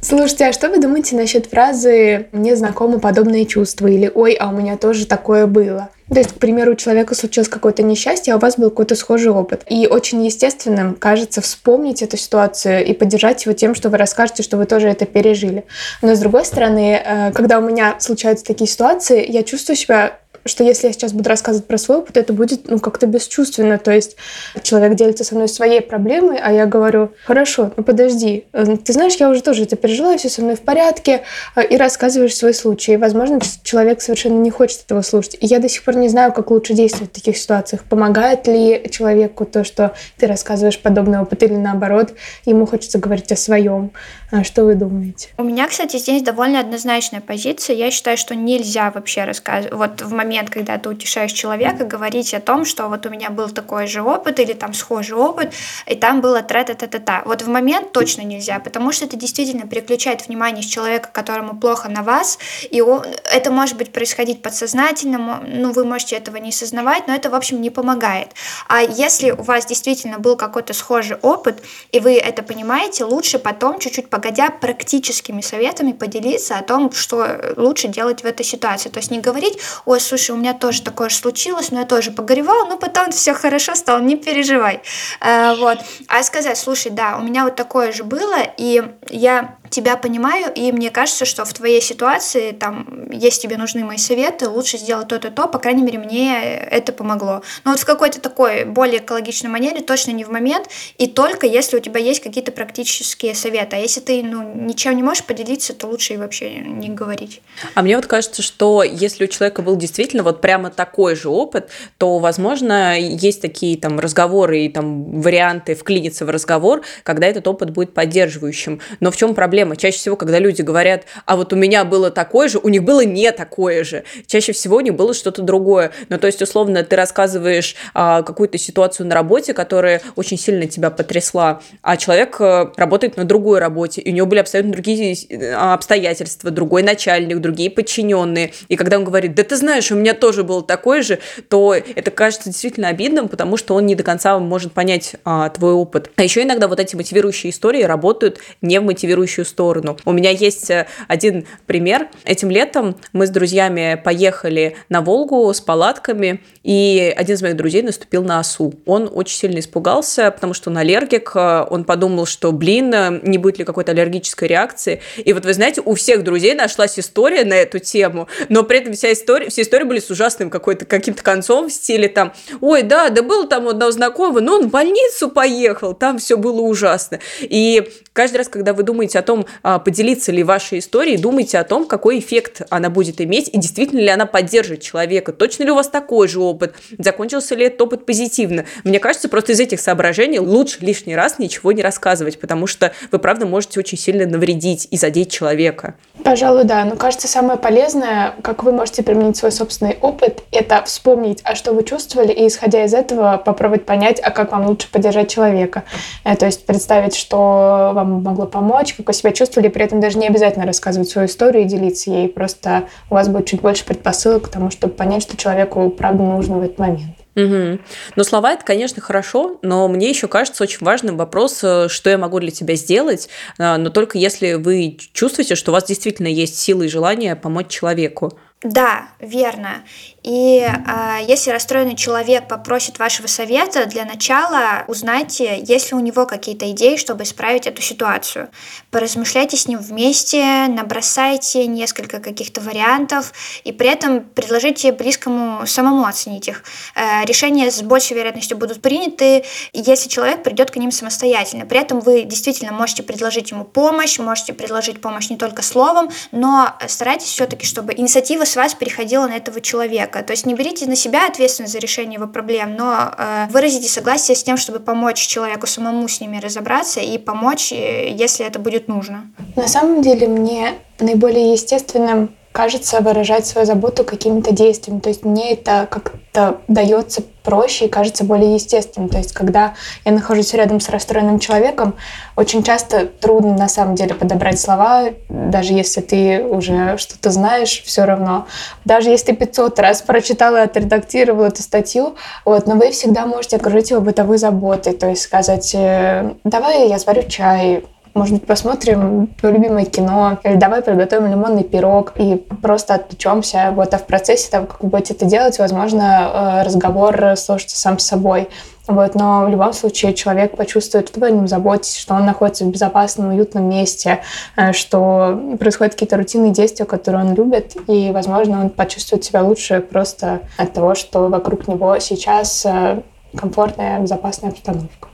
Слушайте, 0.01 0.45
а 0.45 0.53
что 0.53 0.69
вы 0.69 0.79
думаете 0.79 1.15
насчет 1.15 1.45
фразы 1.45 2.29
«мне 2.31 2.55
знакомы 2.55 2.99
подобные 2.99 3.45
чувства» 3.45 3.85
или 3.85 4.11
«ой, 4.11 4.33
а 4.33 4.49
у 4.49 4.51
меня 4.51 4.75
тоже 4.75 5.05
такое 5.05 5.45
было»? 5.45 5.89
То 6.09 6.17
есть, 6.17 6.33
к 6.33 6.39
примеру, 6.39 6.71
у 6.71 6.75
человека 6.75 7.13
случилось 7.13 7.49
какое-то 7.49 7.83
несчастье, 7.83 8.33
а 8.33 8.37
у 8.37 8.39
вас 8.39 8.57
был 8.57 8.69
какой-то 8.69 8.95
схожий 8.95 9.31
опыт. 9.31 9.63
И 9.69 9.87
очень 9.87 10.25
естественным 10.25 10.95
кажется 10.95 11.41
вспомнить 11.41 12.01
эту 12.01 12.17
ситуацию 12.17 12.83
и 12.83 12.93
поддержать 12.93 13.45
его 13.45 13.53
тем, 13.53 13.75
что 13.75 13.89
вы 13.89 13.97
расскажете, 13.97 14.41
что 14.41 14.57
вы 14.57 14.65
тоже 14.65 14.87
это 14.87 15.05
пережили. 15.05 15.65
Но 16.01 16.15
с 16.15 16.19
другой 16.19 16.45
стороны, 16.45 17.01
э, 17.03 17.31
когда 17.31 17.59
у 17.59 17.61
меня 17.61 17.95
случаются 17.99 18.43
такие 18.43 18.67
ситуации, 18.67 19.23
я 19.29 19.43
чувствую 19.43 19.75
себя 19.75 20.19
что 20.49 20.63
если 20.63 20.87
я 20.87 20.93
сейчас 20.93 21.13
буду 21.13 21.29
рассказывать 21.29 21.67
про 21.67 21.77
свой 21.77 21.99
опыт, 21.99 22.17
это 22.17 22.33
будет 22.33 22.69
ну 22.69 22.79
как-то 22.79 23.07
бесчувственно. 23.07 23.77
То 23.77 23.91
есть 23.91 24.17
человек 24.63 24.95
делится 24.95 25.23
со 25.23 25.35
мной 25.35 25.47
своей 25.47 25.81
проблемой, 25.81 26.39
а 26.41 26.51
я 26.51 26.65
говорю, 26.65 27.11
хорошо, 27.25 27.71
ну 27.77 27.83
подожди, 27.83 28.45
э, 28.53 28.77
ты 28.77 28.93
знаешь, 28.93 29.15
я 29.15 29.29
уже 29.29 29.41
тоже 29.41 29.63
это 29.63 29.75
пережила, 29.75 30.17
все 30.17 30.29
со 30.29 30.41
мной 30.41 30.55
в 30.55 30.61
порядке, 30.61 31.23
э, 31.55 31.65
и 31.65 31.77
рассказываешь 31.77 32.35
свой 32.35 32.53
случай. 32.53 32.97
Возможно, 32.97 33.39
человек 33.63 34.01
совершенно 34.01 34.39
не 34.39 34.49
хочет 34.49 34.81
этого 34.85 35.01
слушать. 35.01 35.37
И 35.39 35.45
я 35.45 35.59
до 35.59 35.69
сих 35.69 35.83
пор 35.83 35.95
не 35.95 36.09
знаю, 36.09 36.33
как 36.33 36.51
лучше 36.51 36.73
действовать 36.73 37.11
в 37.11 37.15
таких 37.15 37.37
ситуациях. 37.37 37.83
Помогает 37.83 38.47
ли 38.47 38.85
человеку 38.89 39.45
то, 39.45 39.63
что 39.63 39.93
ты 40.17 40.27
рассказываешь 40.27 40.79
подобный 40.79 41.19
опыт, 41.19 41.43
или 41.43 41.55
наоборот, 41.55 42.13
ему 42.45 42.65
хочется 42.65 42.97
говорить 42.99 43.31
о 43.31 43.35
своем. 43.35 43.91
А 44.31 44.43
что 44.43 44.63
вы 44.63 44.75
думаете? 44.75 45.29
У 45.37 45.43
меня, 45.43 45.67
кстати, 45.67 45.97
здесь 45.97 46.21
довольно 46.21 46.59
однозначная 46.59 47.19
позиция. 47.19 47.75
Я 47.75 47.89
считаю, 47.89 48.15
что 48.15 48.35
нельзя 48.35 48.91
вообще 48.91 49.23
рассказывать. 49.23 49.73
Вот 49.73 50.01
в 50.01 50.11
момент, 50.13 50.38
когда 50.47 50.77
ты 50.77 50.89
утешаешь 50.89 51.31
человека, 51.31 51.85
говорить 51.85 52.33
о 52.33 52.39
том, 52.39 52.65
что 52.65 52.87
вот 52.87 53.05
у 53.05 53.09
меня 53.09 53.29
был 53.29 53.49
такой 53.49 53.87
же 53.87 54.01
опыт 54.01 54.39
или 54.39 54.53
там 54.53 54.73
схожий 54.73 55.15
опыт, 55.15 55.53
и 55.87 55.95
там 55.95 56.21
было 56.21 56.41
тра-та-та-та-та. 56.41 57.23
Вот 57.25 57.41
в 57.41 57.49
момент 57.49 57.91
точно 57.91 58.21
нельзя, 58.21 58.59
потому 58.59 58.91
что 58.91 59.05
это 59.05 59.17
действительно 59.17 59.67
переключает 59.67 60.27
внимание 60.27 60.63
с 60.63 60.67
человека, 60.67 61.09
которому 61.11 61.57
плохо 61.59 61.89
на 61.89 62.03
вас, 62.03 62.37
и 62.69 62.81
он, 62.81 63.03
это 63.31 63.51
может 63.51 63.77
быть 63.77 63.91
происходить 63.91 64.41
подсознательно, 64.41 65.41
ну, 65.47 65.71
вы 65.71 65.85
можете 65.85 66.15
этого 66.15 66.37
не 66.37 66.51
сознавать, 66.51 67.07
но 67.07 67.15
это, 67.15 67.29
в 67.29 67.35
общем, 67.35 67.61
не 67.61 67.69
помогает. 67.69 68.29
А 68.67 68.81
если 68.81 69.31
у 69.31 69.41
вас 69.41 69.65
действительно 69.65 70.19
был 70.19 70.35
какой-то 70.35 70.73
схожий 70.73 71.17
опыт, 71.17 71.63
и 71.91 71.99
вы 71.99 72.17
это 72.17 72.43
понимаете, 72.43 73.05
лучше 73.05 73.39
потом 73.39 73.79
чуть-чуть 73.79 74.09
погодя 74.09 74.49
практическими 74.49 75.41
советами 75.41 75.93
поделиться 75.93 76.57
о 76.57 76.61
том, 76.61 76.91
что 76.91 77.53
лучше 77.57 77.87
делать 77.87 78.21
в 78.21 78.25
этой 78.25 78.45
ситуации. 78.45 78.89
То 78.89 78.99
есть 78.99 79.11
не 79.11 79.19
говорить, 79.19 79.57
ой, 79.85 79.99
слушай, 79.99 80.18
у 80.27 80.35
меня 80.35 80.53
тоже 80.53 80.81
такое 80.81 81.09
же 81.09 81.15
случилось, 81.15 81.71
но 81.71 81.79
я 81.79 81.85
тоже 81.85 82.11
погоревал, 82.11 82.67
но 82.67 82.77
потом 82.77 83.11
все 83.11 83.33
хорошо 83.33 83.75
стало, 83.75 83.99
не 83.99 84.17
переживай. 84.17 84.81
А, 85.21 85.55
вот. 85.55 85.79
А 86.07 86.23
сказать, 86.23 86.57
слушай, 86.57 86.91
да, 86.91 87.17
у 87.17 87.21
меня 87.21 87.43
вот 87.43 87.55
такое 87.55 87.91
же 87.91 88.03
было, 88.03 88.37
и 88.57 88.83
я 89.09 89.58
тебя 89.69 89.97
понимаю, 89.97 90.51
и 90.53 90.71
мне 90.71 90.89
кажется, 90.89 91.25
что 91.25 91.45
в 91.45 91.53
твоей 91.53 91.81
ситуации, 91.81 92.51
там, 92.51 93.09
если 93.11 93.41
тебе 93.41 93.57
нужны 93.57 93.83
мои 93.83 93.97
советы, 93.97 94.47
лучше 94.47 94.77
сделать 94.77 95.07
то-то, 95.07 95.31
то, 95.31 95.47
по 95.47 95.59
крайней 95.59 95.83
мере, 95.83 95.99
мне 95.99 96.55
это 96.55 96.91
помогло. 96.91 97.41
Но 97.63 97.71
вот 97.71 97.79
в 97.79 97.85
какой-то 97.85 98.19
такой 98.19 98.65
более 98.65 98.99
экологичной 98.99 99.49
манере, 99.49 99.81
точно 99.81 100.11
не 100.11 100.23
в 100.23 100.29
момент, 100.29 100.67
и 100.97 101.07
только 101.07 101.47
если 101.47 101.77
у 101.77 101.79
тебя 101.79 101.99
есть 101.99 102.21
какие-то 102.21 102.51
практические 102.51 103.35
советы. 103.35 103.75
А 103.75 103.79
если 103.79 103.99
ты, 103.99 104.23
ну, 104.23 104.53
ничем 104.55 104.95
не 104.95 105.03
можешь 105.03 105.23
поделиться, 105.23 105.73
то 105.73 105.87
лучше 105.87 106.13
и 106.13 106.17
вообще 106.17 106.55
не 106.55 106.89
говорить. 106.89 107.41
А 107.75 107.81
мне 107.81 107.95
вот 107.95 108.07
кажется, 108.07 108.41
что 108.41 108.83
если 108.83 109.25
у 109.25 109.27
человека 109.27 109.61
был 109.61 109.75
действительно 109.75 110.23
вот 110.23 110.41
прямо 110.41 110.69
такой 110.69 111.15
же 111.15 111.29
опыт, 111.29 111.69
то, 111.97 112.19
возможно, 112.19 112.99
есть 112.99 113.41
такие 113.41 113.77
там 113.77 113.99
разговоры 113.99 114.61
и 114.61 114.69
там 114.69 115.21
варианты 115.21 115.75
вклиниться 115.75 116.25
в 116.25 116.29
разговор, 116.29 116.81
когда 117.03 117.27
этот 117.27 117.47
опыт 117.47 117.71
будет 117.71 117.93
поддерживающим. 117.93 118.79
Но 118.99 119.11
в 119.11 119.17
чем 119.17 119.35
проблема? 119.35 119.58
Чаще 119.77 119.97
всего, 119.97 120.15
когда 120.15 120.39
люди 120.39 120.61
говорят, 120.61 121.03
а 121.25 121.35
вот 121.35 121.53
у 121.53 121.55
меня 121.55 121.83
было 121.85 122.11
такое 122.11 122.47
же, 122.49 122.59
у 122.59 122.69
них 122.69 122.83
было 122.83 123.03
не 123.05 123.31
такое 123.31 123.83
же. 123.83 124.03
Чаще 124.27 124.51
всего 124.51 124.77
у 124.77 124.81
них 124.81 124.95
было 124.95 125.13
что-то 125.13 125.41
другое. 125.41 125.91
Ну, 126.09 126.17
то 126.17 126.27
есть, 126.27 126.41
условно, 126.41 126.83
ты 126.83 126.95
рассказываешь 126.95 127.75
а, 127.93 128.23
какую-то 128.23 128.57
ситуацию 128.57 129.07
на 129.07 129.15
работе, 129.15 129.53
которая 129.53 130.01
очень 130.15 130.37
сильно 130.37 130.67
тебя 130.67 130.89
потрясла, 130.89 131.61
а 131.81 131.97
человек 131.97 132.37
э, 132.39 132.67
работает 132.77 133.17
на 133.17 133.25
другой 133.25 133.59
работе, 133.59 134.01
и 134.01 134.11
у 134.11 134.13
него 134.13 134.27
были 134.27 134.39
абсолютно 134.39 134.71
другие 134.71 135.15
э, 135.29 135.53
обстоятельства, 135.53 136.51
другой 136.51 136.83
начальник, 136.83 137.39
другие 137.39 137.69
подчиненные. 137.69 138.53
И 138.67 138.75
когда 138.75 138.97
он 138.97 139.03
говорит, 139.03 139.35
да 139.35 139.43
ты 139.43 139.55
знаешь, 139.55 139.91
у 139.91 139.95
меня 139.95 140.13
тоже 140.13 140.43
было 140.43 140.63
такое 140.63 141.01
же, 141.01 141.19
то 141.49 141.73
это 141.73 142.11
кажется 142.11 142.49
действительно 142.49 142.89
обидным, 142.89 143.27
потому 143.27 143.57
что 143.57 143.75
он 143.75 143.85
не 143.85 143.95
до 143.95 144.03
конца 144.03 144.37
может 144.39 144.73
понять 144.73 145.15
а, 145.25 145.49
твой 145.49 145.73
опыт. 145.73 146.11
А 146.15 146.23
еще 146.23 146.43
иногда 146.43 146.67
вот 146.67 146.79
эти 146.79 146.95
мотивирующие 146.95 147.51
истории 147.51 147.83
работают 147.83 148.39
не 148.61 148.79
в 148.79 148.83
мотивирующую 148.83 149.45
сторону. 149.49 149.97
У 150.05 150.11
меня 150.11 150.29
есть 150.29 150.69
э, 150.69 150.87
один 151.07 151.45
пример. 151.65 152.07
Этим 152.23 152.49
летом 152.49 152.95
мы 153.13 153.27
с 153.27 153.29
друзьями 153.29 153.99
поехали 154.03 154.75
на 154.89 155.01
Волгу 155.01 155.51
с 155.53 155.61
палатками, 155.61 156.41
и 156.63 157.13
один 157.15 157.35
из 157.35 157.41
моих 157.41 157.57
друзей 157.57 157.81
наступил 157.81 158.23
на 158.23 158.39
осу. 158.39 158.73
Он 158.85 159.09
очень 159.11 159.37
сильно 159.37 159.59
испугался, 159.59 160.31
потому 160.31 160.53
что 160.53 160.69
он 160.69 160.77
аллергик, 160.77 161.35
он 161.35 161.83
подумал, 161.83 162.25
что, 162.25 162.51
блин, 162.51 163.21
не 163.23 163.37
будет 163.37 163.59
ли 163.59 163.65
какой-то 163.65 163.91
аллергической 163.91 164.47
реакции. 164.47 165.01
И 165.17 165.33
вот 165.33 165.45
вы 165.45 165.53
знаете, 165.53 165.81
у 165.83 165.95
всех 165.95 166.23
друзей 166.23 166.53
нашлась 166.53 166.99
история 166.99 167.45
на 167.45 167.55
эту 167.55 167.79
тему, 167.79 168.27
но 168.49 168.63
при 168.63 168.79
этом 168.79 168.93
вся 168.93 169.11
история, 169.11 169.49
все 169.49 169.63
истории 169.63 169.83
были 169.83 169.99
с 169.99 170.09
ужасным 170.09 170.49
какой-то 170.49 170.85
каким-то 170.85 171.23
концом 171.23 171.69
в 171.69 171.73
стиле 171.73 172.07
там, 172.07 172.33
ой, 172.61 172.83
да, 172.83 173.09
да 173.09 173.21
был 173.21 173.47
там 173.47 173.67
одного 173.67 173.91
знакомого, 173.91 174.39
но 174.39 174.55
он 174.55 174.67
в 174.67 174.71
больницу 174.71 175.29
поехал, 175.29 175.93
там 175.93 176.17
все 176.19 176.37
было 176.37 176.61
ужасно. 176.61 177.19
И 177.41 177.89
каждый 178.13 178.37
раз, 178.37 178.49
когда 178.49 178.73
вы 178.73 178.83
думаете 178.83 179.19
о 179.19 179.21
том, 179.21 179.38
а, 179.63 179.79
поделиться 179.79 180.31
ли 180.31 180.43
вашей 180.43 180.79
историей, 180.79 181.17
думайте 181.17 181.57
о 181.57 181.63
том, 181.63 181.85
какой 181.85 182.19
эффект 182.19 182.61
она 182.69 182.89
будет 182.89 183.21
иметь, 183.21 183.49
и 183.51 183.57
действительно 183.57 183.99
ли 183.99 184.09
она 184.09 184.25
поддержит 184.25 184.81
человека, 184.81 185.31
точно 185.33 185.63
ли 185.63 185.71
у 185.71 185.75
вас 185.75 185.89
такой 185.89 186.27
же 186.27 186.39
опыт, 186.39 186.75
закончился 186.97 187.55
ли 187.55 187.65
этот 187.65 187.81
опыт 187.81 188.05
позитивно. 188.05 188.65
Мне 188.83 188.99
кажется, 188.99 189.29
просто 189.29 189.53
из 189.53 189.59
этих 189.59 189.79
соображений 189.79 190.39
лучше 190.39 190.77
лишний 190.81 191.15
раз 191.15 191.39
ничего 191.39 191.71
не 191.71 191.81
рассказывать, 191.81 192.39
потому 192.39 192.67
что 192.67 192.93
вы, 193.11 193.19
правда, 193.19 193.45
можете 193.45 193.79
очень 193.79 193.97
сильно 193.97 194.25
навредить 194.25 194.87
и 194.91 194.97
задеть 194.97 195.31
человека. 195.31 195.95
Пожалуй, 196.23 196.65
да. 196.65 196.83
Но 196.85 196.95
кажется, 196.95 197.27
самое 197.27 197.57
полезное, 197.57 198.33
как 198.41 198.63
вы 198.63 198.71
можете 198.71 199.03
применить 199.03 199.37
свой 199.37 199.51
собственный 199.51 199.97
опыт, 200.01 200.43
это 200.51 200.83
вспомнить, 200.83 201.39
а 201.43 201.55
что 201.55 201.73
вы 201.73 201.83
чувствовали, 201.83 202.31
и 202.31 202.47
исходя 202.47 202.83
из 202.83 202.93
этого 202.93 203.37
попробовать 203.37 203.85
понять, 203.85 204.19
а 204.21 204.31
как 204.31 204.51
вам 204.51 204.67
лучше 204.67 204.89
поддержать 204.91 205.29
человека. 205.31 205.83
Э, 206.23 206.35
то 206.35 206.45
есть 206.45 206.65
представить, 206.65 207.15
что 207.15 207.91
вам 207.93 208.23
могло 208.23 208.45
помочь, 208.45 208.93
как 208.93 209.07
вы 209.07 209.13
себя 209.29 209.33
чувствовали, 209.33 209.69
при 209.69 209.83
этом 209.83 209.99
даже 209.99 210.17
не 210.17 210.27
обязательно 210.27 210.65
рассказывать 210.65 211.09
свою 211.09 211.27
историю 211.27 211.63
и 211.63 211.67
делиться 211.67 212.11
ей. 212.11 212.27
Просто 212.27 212.89
у 213.09 213.13
вас 213.15 213.27
будет 213.27 213.47
чуть 213.47 213.61
больше 213.61 213.85
предпосылок 213.85 214.43
к 214.43 214.49
тому, 214.49 214.71
чтобы 214.71 214.93
понять, 214.93 215.23
что 215.23 215.37
человеку 215.37 215.89
правда 215.89 216.23
нужно 216.23 216.57
в 216.57 216.63
этот 216.63 216.79
момент. 216.79 217.15
Угу. 217.35 217.79
Ну, 218.15 218.23
слова 218.23 218.53
это, 218.53 218.65
конечно, 218.65 219.01
хорошо, 219.01 219.59
но 219.61 219.87
мне 219.87 220.09
еще 220.09 220.27
кажется 220.27 220.63
очень 220.63 220.79
важным 220.81 221.15
вопрос, 221.15 221.63
э, 221.63 221.87
что 221.87 222.09
я 222.09 222.17
могу 222.17 222.39
для 222.39 222.51
тебя 222.51 222.75
сделать, 222.75 223.29
э, 223.57 223.77
но 223.77 223.89
только 223.91 224.17
если 224.17 224.53
вы 224.53 224.97
чувствуете, 225.13 225.55
что 225.55 225.71
у 225.71 225.73
вас 225.73 225.85
действительно 225.85 226.27
есть 226.27 226.57
силы 226.57 226.87
и 226.87 226.89
желание 226.89 227.35
помочь 227.35 227.67
человеку. 227.67 228.33
Да, 228.61 229.09
верно. 229.19 229.83
И 230.23 230.59
э, 230.59 231.19
если 231.27 231.51
расстроенный 231.51 231.95
человек 231.95 232.47
попросит 232.47 232.99
вашего 232.99 233.27
совета, 233.27 233.85
для 233.85 234.05
начала 234.05 234.83
узнайте, 234.87 235.59
есть 235.61 235.91
ли 235.91 235.97
у 235.97 235.99
него 235.99 236.25
какие-то 236.25 236.69
идеи, 236.71 236.97
чтобы 236.97 237.23
исправить 237.23 237.67
эту 237.67 237.81
ситуацию. 237.81 238.49
Поразмышляйте 238.91 239.55
с 239.55 239.67
ним 239.67 239.79
вместе, 239.79 240.67
набросайте 240.67 241.67
несколько 241.67 242.19
каких-то 242.19 242.59
вариантов 242.59 243.31
и 243.63 243.71
при 243.71 243.89
этом 243.89 244.21
предложите 244.21 244.91
близкому 244.91 245.65
самому 245.65 246.05
оценить 246.05 246.47
их. 246.47 246.63
Э, 246.95 247.25
решения 247.25 247.71
с 247.71 247.81
большей 247.81 248.17
вероятностью 248.17 248.57
будут 248.57 248.81
приняты, 248.81 249.45
если 249.71 250.09
человек 250.09 250.43
придет 250.43 250.71
к 250.71 250.75
ним 250.75 250.91
самостоятельно. 250.91 251.65
При 251.65 251.79
этом 251.79 252.01
вы 252.01 252.23
действительно 252.23 252.73
можете 252.73 253.03
предложить 253.03 253.51
ему 253.51 253.63
помощь, 253.63 254.19
можете 254.19 254.53
предложить 254.53 254.99
помощь 254.99 255.29
не 255.29 255.37
только 255.37 255.61
словом, 255.61 256.09
но 256.31 256.75
старайтесь 256.87 257.29
все-таки, 257.29 257.65
чтобы 257.65 257.93
инициатива 257.93 258.43
с 258.43 258.55
вас 258.55 258.73
переходила 258.73 259.27
на 259.27 259.37
этого 259.37 259.61
человека. 259.61 260.08
То 260.11 260.31
есть 260.31 260.45
не 260.45 260.53
берите 260.53 260.85
на 260.85 260.95
себя 260.95 261.27
ответственность 261.27 261.73
за 261.73 261.79
решение 261.79 262.15
его 262.15 262.27
проблем, 262.27 262.75
но 262.75 263.11
э, 263.17 263.47
выразите 263.49 263.89
согласие 263.89 264.35
с 264.35 264.43
тем, 264.43 264.57
чтобы 264.57 264.79
помочь 264.79 265.19
человеку 265.19 265.67
самому 265.67 266.07
с 266.07 266.21
ними 266.21 266.39
разобраться 266.39 266.99
и 266.99 267.17
помочь, 267.17 267.71
э, 267.71 268.09
если 268.09 268.45
это 268.45 268.59
будет 268.59 268.87
нужно. 268.87 269.31
На 269.55 269.67
самом 269.67 270.01
деле 270.01 270.27
мне 270.27 270.75
наиболее 270.99 271.53
естественным 271.53 272.29
кажется 272.51 273.01
выражать 273.01 273.45
свою 273.45 273.65
заботу 273.65 274.03
какими-то 274.03 274.51
действиями. 274.51 274.99
То 274.99 275.09
есть 275.09 275.23
мне 275.23 275.53
это 275.53 275.87
как-то 275.89 276.57
дается 276.67 277.21
проще 277.43 277.85
и 277.85 277.89
кажется 277.89 278.23
более 278.23 278.55
естественным. 278.55 279.09
То 279.09 279.17
есть 279.17 279.33
когда 279.33 279.75
я 280.03 280.11
нахожусь 280.11 280.53
рядом 280.53 280.79
с 280.79 280.89
расстроенным 280.89 281.39
человеком, 281.39 281.95
очень 282.35 282.63
часто 282.63 283.05
трудно 283.05 283.55
на 283.55 283.67
самом 283.67 283.95
деле 283.95 284.13
подобрать 284.13 284.59
слова, 284.59 285.05
даже 285.29 285.73
если 285.73 286.01
ты 286.01 286.43
уже 286.43 286.97
что-то 286.97 287.31
знаешь, 287.31 287.83
все 287.83 288.05
равно. 288.05 288.47
Даже 288.83 289.09
если 289.09 289.27
ты 289.27 289.35
500 289.35 289.79
раз 289.79 290.01
прочитала 290.01 290.57
и 290.57 290.65
отредактировала 290.65 291.47
эту 291.47 291.61
статью, 291.61 292.15
вот, 292.45 292.67
но 292.67 292.75
вы 292.75 292.91
всегда 292.91 293.25
можете 293.25 293.57
окружить 293.57 293.91
его 293.91 294.01
бытовой 294.01 294.37
заботой, 294.37 294.93
то 294.93 295.07
есть 295.07 295.21
сказать, 295.21 295.73
э, 295.75 296.33
давай 296.43 296.89
я 296.89 296.99
сварю 296.99 297.23
чай, 297.27 297.83
может 298.13 298.35
быть, 298.35 298.45
посмотрим 298.45 299.29
любимое 299.41 299.85
кино, 299.85 300.39
или 300.43 300.55
давай 300.55 300.81
приготовим 300.81 301.29
лимонный 301.29 301.63
пирог 301.63 302.13
и 302.15 302.35
просто 302.35 302.95
отвлечемся. 302.95 303.71
Вот, 303.75 303.93
а 303.93 303.97
в 303.97 304.05
процессе 304.05 304.49
того, 304.49 304.65
как 304.65 304.83
вы 304.83 304.89
будете 304.89 305.13
это 305.13 305.25
делать, 305.25 305.59
возможно, 305.59 306.61
э, 306.61 306.65
разговор 306.65 307.35
сложится 307.37 307.77
сам 307.77 307.99
с 307.99 308.05
собой. 308.05 308.49
Вот, 308.89 309.13
но 309.13 309.45
в 309.45 309.49
любом 309.49 309.71
случае 309.73 310.15
человек 310.15 310.57
почувствует, 310.57 311.09
что 311.09 311.19
вы 311.19 311.27
о 311.27 311.29
нем 311.29 311.47
заботитесь, 311.47 311.97
что 311.97 312.15
он 312.15 312.25
находится 312.25 312.65
в 312.65 312.69
безопасном, 312.69 313.29
уютном 313.29 313.69
месте, 313.69 314.21
э, 314.57 314.73
что 314.73 315.39
происходят 315.59 315.93
какие-то 315.93 316.17
рутинные 316.17 316.51
действия, 316.51 316.85
которые 316.85 317.23
он 317.23 317.35
любит, 317.35 317.75
и, 317.87 318.09
возможно, 318.11 318.61
он 318.61 318.69
почувствует 318.71 319.23
себя 319.23 319.43
лучше 319.43 319.81
просто 319.81 320.41
от 320.57 320.73
того, 320.73 320.95
что 320.95 321.27
вокруг 321.27 321.67
него 321.67 321.99
сейчас 321.99 322.65
э, 322.65 323.01
комфортная, 323.35 323.99
безопасная 323.99 324.49
обстановка. 324.49 325.08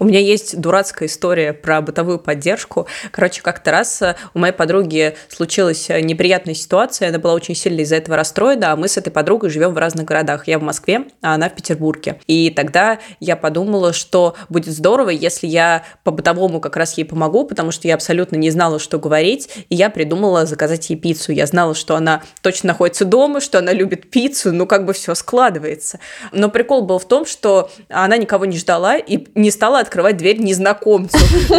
У 0.00 0.04
меня 0.06 0.18
есть 0.18 0.58
дурацкая 0.58 1.10
история 1.10 1.52
про 1.52 1.82
бытовую 1.82 2.18
поддержку. 2.18 2.86
Короче, 3.10 3.42
как-то 3.42 3.70
раз 3.70 4.00
э, 4.00 4.16
у 4.32 4.38
моей 4.38 4.54
подруги 4.54 5.14
случилась 5.28 5.90
э, 5.90 6.00
неприятная 6.00 6.54
ситуация, 6.54 7.10
она 7.10 7.18
была 7.18 7.34
очень 7.34 7.54
сильно 7.54 7.82
из-за 7.82 7.96
этого 7.96 8.16
расстроена, 8.16 8.72
а 8.72 8.76
мы 8.76 8.88
с 8.88 8.96
этой 8.96 9.10
подругой 9.10 9.50
живем 9.50 9.74
в 9.74 9.76
разных 9.76 10.06
городах. 10.06 10.48
Я 10.48 10.58
в 10.58 10.62
Москве, 10.62 11.04
а 11.20 11.34
она 11.34 11.50
в 11.50 11.54
Петербурге. 11.54 12.18
И 12.26 12.48
тогда 12.48 12.98
я 13.20 13.36
подумала, 13.36 13.92
что 13.92 14.36
будет 14.48 14.72
здорово, 14.72 15.10
если 15.10 15.46
я 15.46 15.84
по 16.02 16.10
бытовому 16.12 16.62
как 16.62 16.78
раз 16.78 16.96
ей 16.96 17.04
помогу, 17.04 17.44
потому 17.44 17.70
что 17.70 17.86
я 17.86 17.94
абсолютно 17.94 18.36
не 18.36 18.50
знала, 18.50 18.78
что 18.78 18.98
говорить, 18.98 19.50
и 19.68 19.74
я 19.74 19.90
придумала 19.90 20.46
заказать 20.46 20.88
ей 20.88 20.96
пиццу. 20.96 21.32
Я 21.32 21.44
знала, 21.44 21.74
что 21.74 21.94
она 21.94 22.22
точно 22.40 22.68
находится 22.68 23.04
дома, 23.04 23.42
что 23.42 23.58
она 23.58 23.74
любит 23.74 24.08
пиццу, 24.08 24.50
ну 24.50 24.66
как 24.66 24.86
бы 24.86 24.94
все 24.94 25.14
складывается. 25.14 26.00
Но 26.32 26.48
прикол 26.48 26.86
был 26.86 26.98
в 26.98 27.04
том, 27.06 27.26
что 27.26 27.70
она 27.90 28.16
никого 28.16 28.46
не 28.46 28.56
ждала 28.56 28.96
и 28.96 29.26
не 29.34 29.50
стала 29.50 29.80
открывать 29.90 30.16
дверь 30.16 30.38
незнакомцу. 30.40 31.18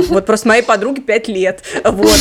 Вот 0.10 0.26
просто 0.26 0.48
моей 0.48 0.64
подруге 0.64 1.02
5 1.02 1.28
лет. 1.28 1.62
Вот. 1.84 2.18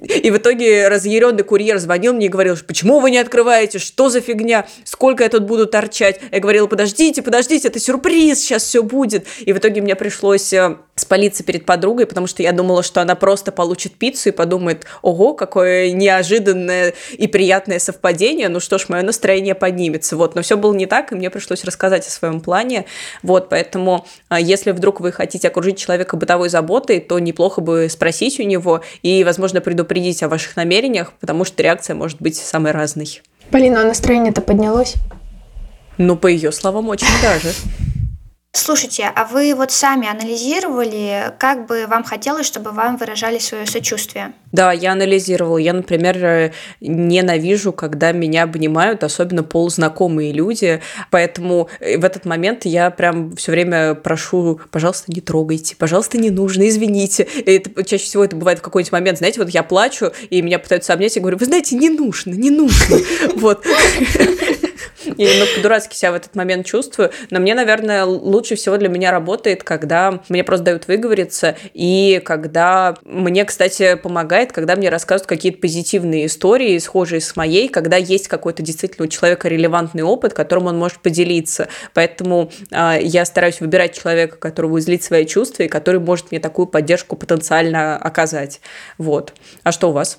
И 0.00 0.30
в 0.30 0.36
итоге 0.38 0.88
разъяренный 0.88 1.42
курьер 1.42 1.78
звонил 1.78 2.14
мне 2.14 2.26
и 2.26 2.28
говорил, 2.28 2.56
почему 2.66 3.00
вы 3.00 3.10
не 3.10 3.18
открываете, 3.18 3.78
что 3.78 4.08
за 4.08 4.20
фигня, 4.20 4.66
сколько 4.84 5.22
я 5.22 5.28
тут 5.28 5.44
буду 5.44 5.66
торчать. 5.66 6.20
Я 6.32 6.40
говорила, 6.40 6.66
подождите, 6.66 7.22
подождите, 7.22 7.68
это 7.68 7.78
сюрприз, 7.78 8.40
сейчас 8.40 8.64
все 8.64 8.82
будет. 8.82 9.26
И 9.40 9.52
в 9.52 9.58
итоге 9.58 9.82
мне 9.82 9.94
пришлось 9.96 10.52
э, 10.52 10.76
спалиться 10.96 11.42
перед 11.42 11.64
подругой, 11.66 12.06
потому 12.06 12.26
что 12.26 12.42
я 12.42 12.52
думала, 12.52 12.82
что 12.82 13.00
она 13.00 13.14
просто 13.14 13.52
получит 13.52 13.94
пиццу 13.94 14.30
и 14.30 14.32
подумает, 14.32 14.86
ого, 15.02 15.34
какое 15.34 15.92
неожиданное 15.92 16.94
и 17.12 17.26
приятное 17.26 17.78
совпадение, 17.78 18.48
ну 18.48 18.60
что 18.60 18.78
ж, 18.78 18.88
мое 18.88 19.02
настроение 19.02 19.54
поднимется. 19.54 20.16
Вот, 20.16 20.34
но 20.34 20.42
все 20.42 20.56
было 20.56 20.74
не 20.74 20.86
так, 20.86 21.12
и 21.12 21.14
мне 21.14 21.30
пришлось 21.30 21.64
рассказать 21.64 22.06
о 22.06 22.10
своем 22.10 22.40
плане. 22.40 22.86
Вот, 23.22 23.48
поэтому, 23.48 24.06
а, 24.28 24.37
если 24.40 24.72
вдруг 24.72 25.00
вы 25.00 25.12
хотите 25.12 25.48
окружить 25.48 25.78
человека 25.78 26.16
бытовой 26.16 26.48
заботой, 26.48 27.00
то 27.00 27.18
неплохо 27.18 27.60
бы 27.60 27.88
спросить 27.90 28.40
у 28.40 28.42
него 28.42 28.82
и, 29.02 29.24
возможно, 29.24 29.60
предупредить 29.60 30.22
о 30.22 30.28
ваших 30.28 30.56
намерениях, 30.56 31.12
потому 31.20 31.44
что 31.44 31.62
реакция 31.62 31.94
может 31.94 32.20
быть 32.20 32.36
самой 32.36 32.72
разной. 32.72 33.22
Полина, 33.50 33.82
а 33.82 33.84
настроение-то 33.84 34.40
поднялось? 34.40 34.94
Ну, 35.96 36.16
по 36.16 36.26
ее 36.26 36.52
словам, 36.52 36.88
очень 36.88 37.06
даже. 37.22 37.52
Слушайте, 38.52 39.10
а 39.14 39.26
вы 39.26 39.54
вот 39.54 39.70
сами 39.70 40.08
анализировали, 40.08 41.34
как 41.38 41.66
бы 41.66 41.86
вам 41.86 42.02
хотелось, 42.02 42.46
чтобы 42.46 42.70
вам 42.70 42.96
выражали 42.96 43.38
свое 43.38 43.66
сочувствие? 43.66 44.32
Да, 44.52 44.72
я 44.72 44.92
анализировала. 44.92 45.58
Я, 45.58 45.74
например, 45.74 46.16
э, 46.24 46.52
ненавижу, 46.80 47.72
когда 47.72 48.12
меня 48.12 48.44
обнимают, 48.44 49.04
особенно 49.04 49.42
полузнакомые 49.42 50.32
люди. 50.32 50.80
Поэтому 51.10 51.68
э, 51.78 51.98
в 51.98 52.04
этот 52.04 52.24
момент 52.24 52.64
я 52.64 52.90
прям 52.90 53.36
все 53.36 53.52
время 53.52 53.94
прошу, 53.94 54.60
пожалуйста, 54.70 55.12
не 55.12 55.20
трогайте, 55.20 55.76
пожалуйста, 55.76 56.16
не 56.16 56.30
нужно, 56.30 56.66
извините. 56.68 57.24
И 57.24 57.56
это, 57.56 57.84
чаще 57.84 58.04
всего 58.04 58.24
это 58.24 58.34
бывает 58.34 58.60
в 58.60 58.62
какой-нибудь 58.62 58.92
момент, 58.92 59.18
знаете, 59.18 59.40
вот 59.40 59.50
я 59.50 59.62
плачу, 59.62 60.10
и 60.30 60.40
меня 60.40 60.58
пытаются 60.58 60.94
обнять, 60.94 61.14
и 61.16 61.20
говорю, 61.20 61.36
вы 61.36 61.44
знаете, 61.44 61.76
не 61.76 61.90
нужно, 61.90 62.32
не 62.32 62.50
нужно. 62.50 62.96
Вот. 63.36 63.64
И 65.04 65.24
немного 65.24 65.50
по-дурацки 65.56 65.94
себя 65.94 66.12
в 66.12 66.14
этот 66.14 66.34
момент 66.34 66.66
чувствую. 66.66 67.10
Но 67.30 67.40
мне, 67.40 67.54
наверное, 67.54 68.04
лучше 68.04 68.54
всего 68.54 68.76
для 68.76 68.88
меня 68.88 69.10
работает, 69.10 69.62
когда 69.62 70.20
мне 70.28 70.44
просто 70.44 70.66
дают 70.66 70.88
выговориться, 70.88 71.56
и 71.74 72.20
когда 72.24 72.96
мне, 73.04 73.44
кстати, 73.44 73.94
помогает, 73.96 74.52
когда 74.52 74.76
мне 74.76 74.88
рассказывают 74.88 75.28
какие-то 75.28 75.58
позитивные 75.58 76.26
истории, 76.26 76.78
схожие 76.78 77.20
с 77.20 77.36
моей, 77.36 77.68
когда 77.68 77.96
есть 77.96 78.28
какой-то 78.28 78.62
действительно 78.62 79.06
у 79.06 79.08
человека 79.08 79.48
релевантный 79.48 80.02
опыт, 80.02 80.34
которым 80.34 80.66
он 80.66 80.78
может 80.78 81.00
поделиться. 81.00 81.68
Поэтому 81.94 82.50
э, 82.70 82.98
я 83.02 83.24
стараюсь 83.24 83.60
выбирать 83.60 83.98
человека, 83.98 84.36
которого 84.36 84.78
излить 84.78 85.02
свои 85.02 85.26
чувства, 85.26 85.64
и 85.64 85.68
который 85.68 86.00
может 86.00 86.30
мне 86.30 86.40
такую 86.40 86.66
поддержку 86.66 87.16
потенциально 87.16 87.96
оказать. 87.96 88.60
Вот. 88.98 89.32
А 89.62 89.72
что 89.72 89.90
у 89.90 89.92
вас? 89.92 90.18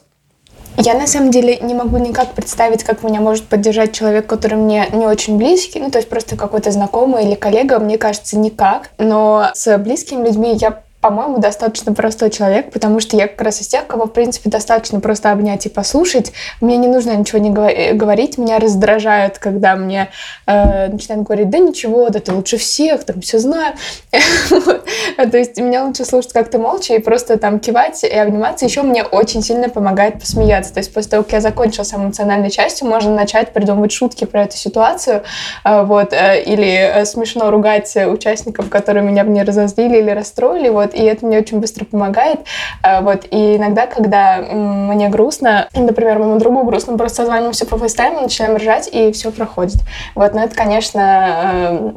Я 0.82 0.94
на 0.94 1.08
самом 1.08 1.30
деле 1.30 1.58
не 1.58 1.74
могу 1.74 1.98
никак 1.98 2.30
представить, 2.30 2.86
как 2.86 3.04
меня 3.04 3.20
может 3.20 3.44
поддержать 3.44 3.92
человек, 3.92 4.28
который 4.28 4.58
мне 4.58 4.88
не 4.94 5.06
очень 5.06 5.38
близкий, 5.38 5.82
ну 5.82 5.92
то 5.92 5.98
есть 5.98 6.08
просто 6.08 6.38
какой-то 6.38 6.72
знакомый 6.72 7.26
или 7.26 7.36
коллега, 7.36 7.80
мне 7.80 7.98
кажется, 7.98 8.40
никак. 8.40 8.92
Но 8.98 9.50
с 9.54 9.78
близкими 9.78 10.26
людьми 10.26 10.54
я 10.56 10.82
по-моему, 11.02 11.38
достаточно 11.38 11.94
простой 11.94 12.30
человек, 12.30 12.72
потому 12.72 13.00
что 13.00 13.16
я 13.16 13.28
как 13.28 13.42
раз 13.42 13.62
из 13.62 13.68
тех, 13.68 13.88
кого, 13.88 14.06
в 14.06 14.12
принципе, 14.12 14.50
достаточно 14.50 15.00
просто 15.00 15.32
обнять 15.32 15.66
и 15.66 15.70
послушать. 15.70 16.34
Мне 16.60 16.76
не 16.76 16.88
нужно 16.88 17.16
ничего 17.16 17.40
не 17.40 17.52
э, 17.52 17.94
говорить, 17.94 18.38
меня 18.38 18.60
раздражает, 18.60 19.40
когда 19.40 19.78
мне 19.78 20.10
э, 20.46 20.90
начинают 20.90 21.26
говорить, 21.26 21.50
да 21.50 21.60
ничего, 21.60 22.10
да 22.10 22.20
ты 22.20 22.34
лучше 22.34 22.58
всех, 22.58 23.06
там 23.06 23.22
все 23.22 23.40
знаю. 23.40 23.76
То 24.12 25.38
есть 25.38 25.58
меня 25.58 25.86
лучше 25.86 26.04
слушать 26.04 26.34
как-то 26.34 26.60
молча 26.60 26.96
и 26.96 27.00
просто 27.00 27.38
там 27.38 27.60
кивать 27.60 28.04
и 28.04 28.14
обниматься. 28.14 28.66
Еще 28.66 28.82
мне 28.82 29.04
очень 29.04 29.42
сильно 29.42 29.70
помогает 29.70 30.20
посмеяться. 30.20 30.74
То 30.74 30.82
есть 30.82 30.94
после 30.94 31.12
того, 31.12 31.24
как 31.24 31.32
я 31.32 31.40
закончила 31.40 31.86
с 31.86 31.94
эмоциональной 31.94 32.52
частью, 32.52 32.90
можно 32.90 33.16
начать 33.16 33.54
придумывать 33.54 33.94
шутки 33.94 34.26
про 34.26 34.44
эту 34.44 34.58
ситуацию, 34.58 35.24
э, 35.64 35.84
вот, 35.84 36.12
э, 36.12 36.44
или 36.44 37.06
смешно 37.06 37.52
ругать 37.52 37.96
участников, 37.96 38.70
которые 38.70 39.06
меня 39.06 39.24
в 39.24 39.30
ней 39.30 39.44
разозлили 39.44 40.00
или 40.00 40.12
расстроили, 40.12 40.68
вот, 40.68 40.89
вот, 40.90 41.00
и 41.00 41.04
это 41.04 41.26
мне 41.26 41.40
очень 41.40 41.60
быстро 41.60 41.86
помогает, 41.86 42.40
а, 42.82 43.02
вот, 43.02 43.26
и 43.32 43.58
иногда, 43.58 43.88
когда 43.88 44.38
мне 44.38 45.10
грустно, 45.10 45.68
например, 45.74 46.20
моему 46.20 46.40
другу 46.40 46.64
грустно, 46.64 46.98
просто 46.98 47.18
созваниваемся 47.18 47.66
по 47.66 47.78
фейстайму, 47.78 48.22
начинаем 48.22 48.58
ржать, 48.58 48.90
и 48.92 49.12
все 49.12 49.32
проходит, 49.32 49.78
вот, 50.16 50.34
но 50.34 50.44
это, 50.44 50.56
конечно, 50.56 51.94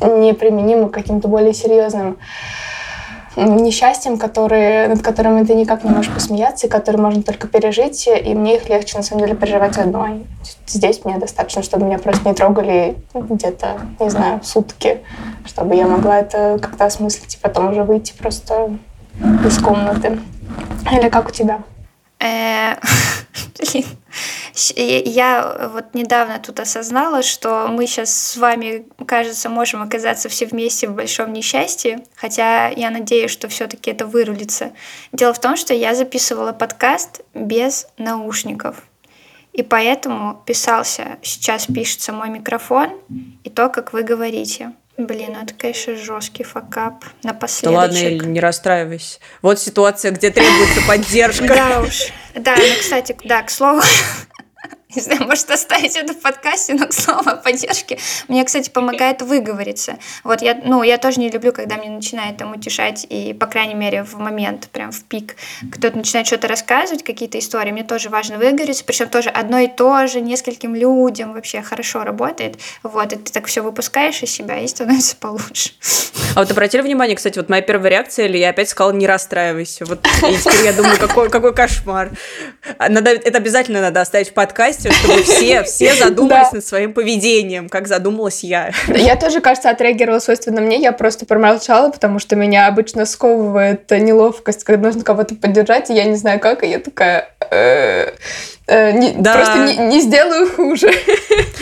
э, 0.00 0.08
неприменимо 0.18 0.88
к 0.88 0.92
каким-то 0.92 1.28
более 1.28 1.54
серьезным 1.54 2.18
несчастьем, 3.36 4.18
которые, 4.18 4.88
над 4.88 5.02
которыми 5.02 5.44
ты 5.44 5.54
никак 5.54 5.84
не 5.84 5.90
можешь 5.90 6.12
посмеяться, 6.12 6.66
и 6.66 6.70
которые 6.70 7.02
можно 7.02 7.22
только 7.22 7.48
пережить, 7.48 8.06
и 8.08 8.34
мне 8.34 8.56
их 8.56 8.68
легче, 8.68 8.96
на 8.96 9.02
самом 9.02 9.22
деле, 9.22 9.34
переживать 9.34 9.76
одной. 9.78 10.24
Здесь 10.66 11.04
мне 11.04 11.18
достаточно, 11.18 11.62
чтобы 11.62 11.86
меня 11.86 11.98
просто 11.98 12.28
не 12.28 12.34
трогали 12.34 12.96
где-то, 13.14 13.78
не 14.00 14.10
знаю, 14.10 14.40
сутки, 14.42 15.00
чтобы 15.46 15.74
я 15.74 15.86
могла 15.86 16.20
это 16.20 16.58
как-то 16.60 16.86
осмыслить 16.86 17.34
и 17.34 17.38
потом 17.38 17.70
уже 17.70 17.82
выйти 17.82 18.12
просто 18.12 18.76
из 19.44 19.58
комнаты. 19.58 20.18
Или 20.92 21.08
как 21.08 21.28
у 21.28 21.30
тебя? 21.30 21.60
Э, 22.18 22.76
блин, 23.58 23.84
я 24.76 25.70
вот 25.72 25.94
недавно 25.94 26.38
тут 26.38 26.60
осознала, 26.60 27.22
что 27.22 27.66
мы 27.68 27.86
сейчас 27.86 28.14
с 28.14 28.36
вами, 28.36 28.86
кажется, 29.06 29.48
можем 29.48 29.82
оказаться 29.82 30.28
все 30.28 30.46
вместе 30.46 30.88
в 30.88 30.94
большом 30.94 31.32
несчастье, 31.32 32.04
хотя 32.14 32.68
я 32.68 32.90
надеюсь, 32.90 33.30
что 33.30 33.48
все-таки 33.48 33.90
это 33.90 34.06
вырулится. 34.06 34.72
Дело 35.12 35.32
в 35.32 35.40
том, 35.40 35.56
что 35.56 35.74
я 35.74 35.94
записывала 35.94 36.52
подкаст 36.52 37.22
без 37.34 37.88
наушников. 37.98 38.82
И 39.52 39.62
поэтому 39.62 40.42
писался, 40.46 41.18
сейчас 41.22 41.66
пишется 41.66 42.12
мой 42.12 42.28
микрофон 42.28 42.90
и 43.44 43.50
то, 43.50 43.68
как 43.68 43.92
вы 43.92 44.02
говорите. 44.02 44.72
Блин, 44.96 45.32
ну 45.32 45.42
это, 45.42 45.54
конечно, 45.54 45.96
жесткий 45.96 46.44
факап. 46.44 47.04
Напоследок. 47.24 47.72
Да 47.74 47.78
ладно, 47.80 47.96
Эль, 47.96 48.24
не 48.26 48.38
расстраивайся. 48.38 49.18
Вот 49.42 49.58
ситуация, 49.58 50.12
где 50.12 50.30
требуется 50.30 50.80
поддержка. 50.88 51.48
Да 51.48 51.80
уж. 51.80 52.12
Да, 52.34 52.54
ну, 52.56 52.62
кстати, 52.78 53.16
да, 53.24 53.42
к 53.42 53.50
слову, 53.50 53.80
не 54.94 55.02
знаю, 55.02 55.24
может 55.24 55.50
оставить 55.50 55.96
это 55.96 56.12
в 56.12 56.20
подкасте, 56.20 56.74
но 56.74 56.86
к 56.86 56.92
слову 56.92 57.30
о 57.30 57.36
поддержке 57.36 57.98
мне, 58.28 58.44
кстати, 58.44 58.70
помогает 58.70 59.22
выговориться. 59.22 59.98
Вот 60.22 60.42
я, 60.42 60.60
ну, 60.64 60.82
я 60.82 60.98
тоже 60.98 61.20
не 61.20 61.30
люблю, 61.30 61.52
когда 61.52 61.76
мне 61.76 61.90
начинает 61.90 62.36
там 62.36 62.52
утешать, 62.52 63.06
и, 63.08 63.32
по 63.32 63.46
крайней 63.46 63.74
мере, 63.74 64.04
в 64.04 64.14
момент, 64.14 64.68
прям 64.68 64.92
в 64.92 65.04
пик, 65.04 65.36
кто-то 65.72 65.96
начинает 65.96 66.26
что-то 66.26 66.48
рассказывать, 66.48 67.02
какие-то 67.02 67.38
истории, 67.38 67.72
мне 67.72 67.84
тоже 67.84 68.08
важно 68.08 68.38
выговориться, 68.38 68.84
причем 68.84 69.08
тоже 69.08 69.30
одно 69.30 69.58
и 69.58 69.68
то 69.68 70.06
же, 70.06 70.20
нескольким 70.20 70.74
людям 70.74 71.32
вообще 71.32 71.62
хорошо 71.62 72.04
работает. 72.04 72.56
Вот, 72.82 73.12
и 73.12 73.16
ты 73.16 73.32
так 73.32 73.46
все 73.46 73.62
выпускаешь 73.62 74.22
из 74.22 74.30
себя, 74.30 74.58
и 74.58 74.68
становится 74.68 75.16
получше. 75.16 75.70
А 76.34 76.40
вот 76.40 76.50
обратили 76.50 76.82
внимание, 76.82 77.16
кстати, 77.16 77.38
вот 77.38 77.48
моя 77.48 77.62
первая 77.62 77.90
реакция, 77.90 78.26
или 78.26 78.38
я 78.38 78.50
опять 78.50 78.68
сказала, 78.68 78.92
не 78.92 79.06
расстраивайся. 79.06 79.84
Вот 79.84 80.06
я 80.64 80.72
думаю, 80.72 80.98
какой, 80.98 81.30
какой 81.30 81.54
кошмар. 81.54 82.10
Надо, 82.78 83.10
это 83.10 83.38
обязательно 83.38 83.80
надо 83.80 84.00
оставить 84.00 84.30
в 84.30 84.32
подкасте, 84.32 84.83
подкасте, 84.84 84.90
чтобы 84.92 85.22
все, 85.22 85.62
все 85.64 85.94
задумались 85.94 86.52
над 86.52 86.64
своим 86.64 86.92
поведением, 86.92 87.68
как 87.68 87.88
задумалась 87.88 88.42
я. 88.44 88.72
Я 88.88 89.16
тоже, 89.16 89.40
кажется, 89.40 89.70
отреагировала 89.70 90.18
свойственно 90.18 90.60
мне, 90.60 90.80
я 90.80 90.92
просто 90.92 91.26
промолчала, 91.26 91.90
потому 91.90 92.18
что 92.18 92.36
меня 92.36 92.66
обычно 92.66 93.06
сковывает 93.06 93.90
неловкость, 93.90 94.64
когда 94.64 94.88
нужно 94.88 95.04
кого-то 95.04 95.34
поддержать, 95.34 95.90
и 95.90 95.94
я 95.94 96.04
не 96.04 96.16
знаю 96.16 96.40
как, 96.40 96.62
и 96.64 96.68
я 96.68 96.78
такая... 96.78 97.28
«Э, 97.50 98.12
э, 98.66 98.92
не, 98.92 99.12
да. 99.12 99.34
Просто 99.34 99.58
не, 99.66 99.76
не 99.94 100.00
сделаю 100.00 100.50
хуже. 100.50 100.90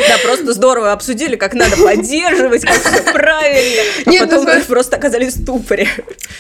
Да, 0.08 0.16
просто 0.24 0.52
здорово 0.52 0.92
обсудили, 0.92 1.37
как 1.37 1.54
надо 1.54 1.76
поддерживать, 1.76 2.64
как 2.64 2.76
все 2.76 3.02
правильно. 3.12 3.82
А 4.06 4.11
Нет, 4.11 4.22
потом 4.22 4.44
ну, 4.44 4.64
просто 4.66 4.96
оказались 4.96 5.35
в 5.35 5.42
ступоре. 5.42 5.87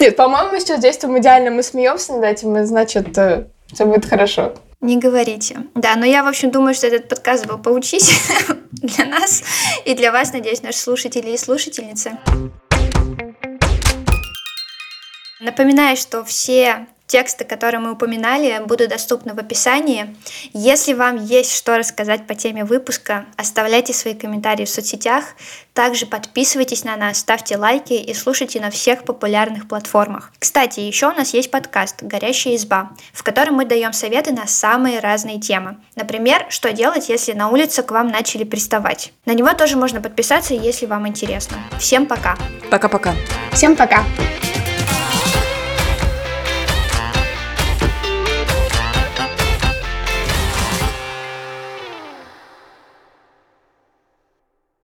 Нет, 0.00 0.16
по-моему, 0.16 0.52
мы 0.52 0.60
сейчас 0.60 0.80
действуем 0.80 1.18
идеально, 1.18 1.50
мы 1.50 1.62
смеемся 1.62 2.14
над 2.14 2.24
этим, 2.24 2.56
и 2.56 2.64
значит, 2.64 3.16
э, 3.18 3.44
все 3.72 3.84
будет 3.84 4.06
хорошо. 4.06 4.54
Не 4.82 4.98
говорите. 4.98 5.68
Да, 5.76 5.94
но 5.94 6.04
я, 6.04 6.24
в 6.24 6.26
общем, 6.26 6.50
думаю, 6.50 6.74
что 6.74 6.88
этот 6.88 7.08
подкаст 7.08 7.46
был 7.46 7.56
поучительным 7.56 8.64
для 8.72 9.04
нас 9.04 9.44
и 9.84 9.94
для 9.94 10.10
вас, 10.10 10.32
надеюсь, 10.32 10.60
наши 10.62 10.78
слушатели 10.78 11.30
и 11.30 11.36
слушательницы. 11.36 12.18
Напоминаю, 15.38 15.96
что 15.96 16.24
все 16.24 16.88
Тексты, 17.12 17.44
которые 17.44 17.78
мы 17.78 17.92
упоминали, 17.92 18.62
будут 18.64 18.88
доступны 18.88 19.34
в 19.34 19.38
описании. 19.38 20.16
Если 20.54 20.94
вам 20.94 21.22
есть 21.22 21.54
что 21.54 21.76
рассказать 21.76 22.26
по 22.26 22.34
теме 22.34 22.64
выпуска, 22.64 23.26
оставляйте 23.36 23.92
свои 23.92 24.14
комментарии 24.14 24.64
в 24.64 24.70
соцсетях. 24.70 25.24
Также 25.74 26.06
подписывайтесь 26.06 26.84
на 26.84 26.96
нас, 26.96 27.18
ставьте 27.18 27.58
лайки 27.58 27.92
и 27.92 28.14
слушайте 28.14 28.62
на 28.62 28.70
всех 28.70 29.04
популярных 29.04 29.68
платформах. 29.68 30.32
Кстати, 30.38 30.80
еще 30.80 31.08
у 31.08 31.12
нас 31.12 31.34
есть 31.34 31.50
подкаст 31.50 32.02
«Горящая 32.02 32.56
изба», 32.56 32.92
в 33.12 33.22
котором 33.22 33.56
мы 33.56 33.66
даем 33.66 33.92
советы 33.92 34.32
на 34.32 34.46
самые 34.46 34.98
разные 35.00 35.38
темы. 35.38 35.76
Например, 35.96 36.46
что 36.48 36.72
делать, 36.72 37.10
если 37.10 37.34
на 37.34 37.50
улице 37.50 37.82
к 37.82 37.90
вам 37.90 38.08
начали 38.08 38.44
приставать. 38.44 39.12
На 39.26 39.34
него 39.34 39.52
тоже 39.52 39.76
можно 39.76 40.00
подписаться, 40.00 40.54
если 40.54 40.86
вам 40.86 41.06
интересно. 41.06 41.58
Всем 41.78 42.06
пока! 42.06 42.38
Пока-пока! 42.70 43.14
Всем 43.52 43.76
пока! 43.76 44.02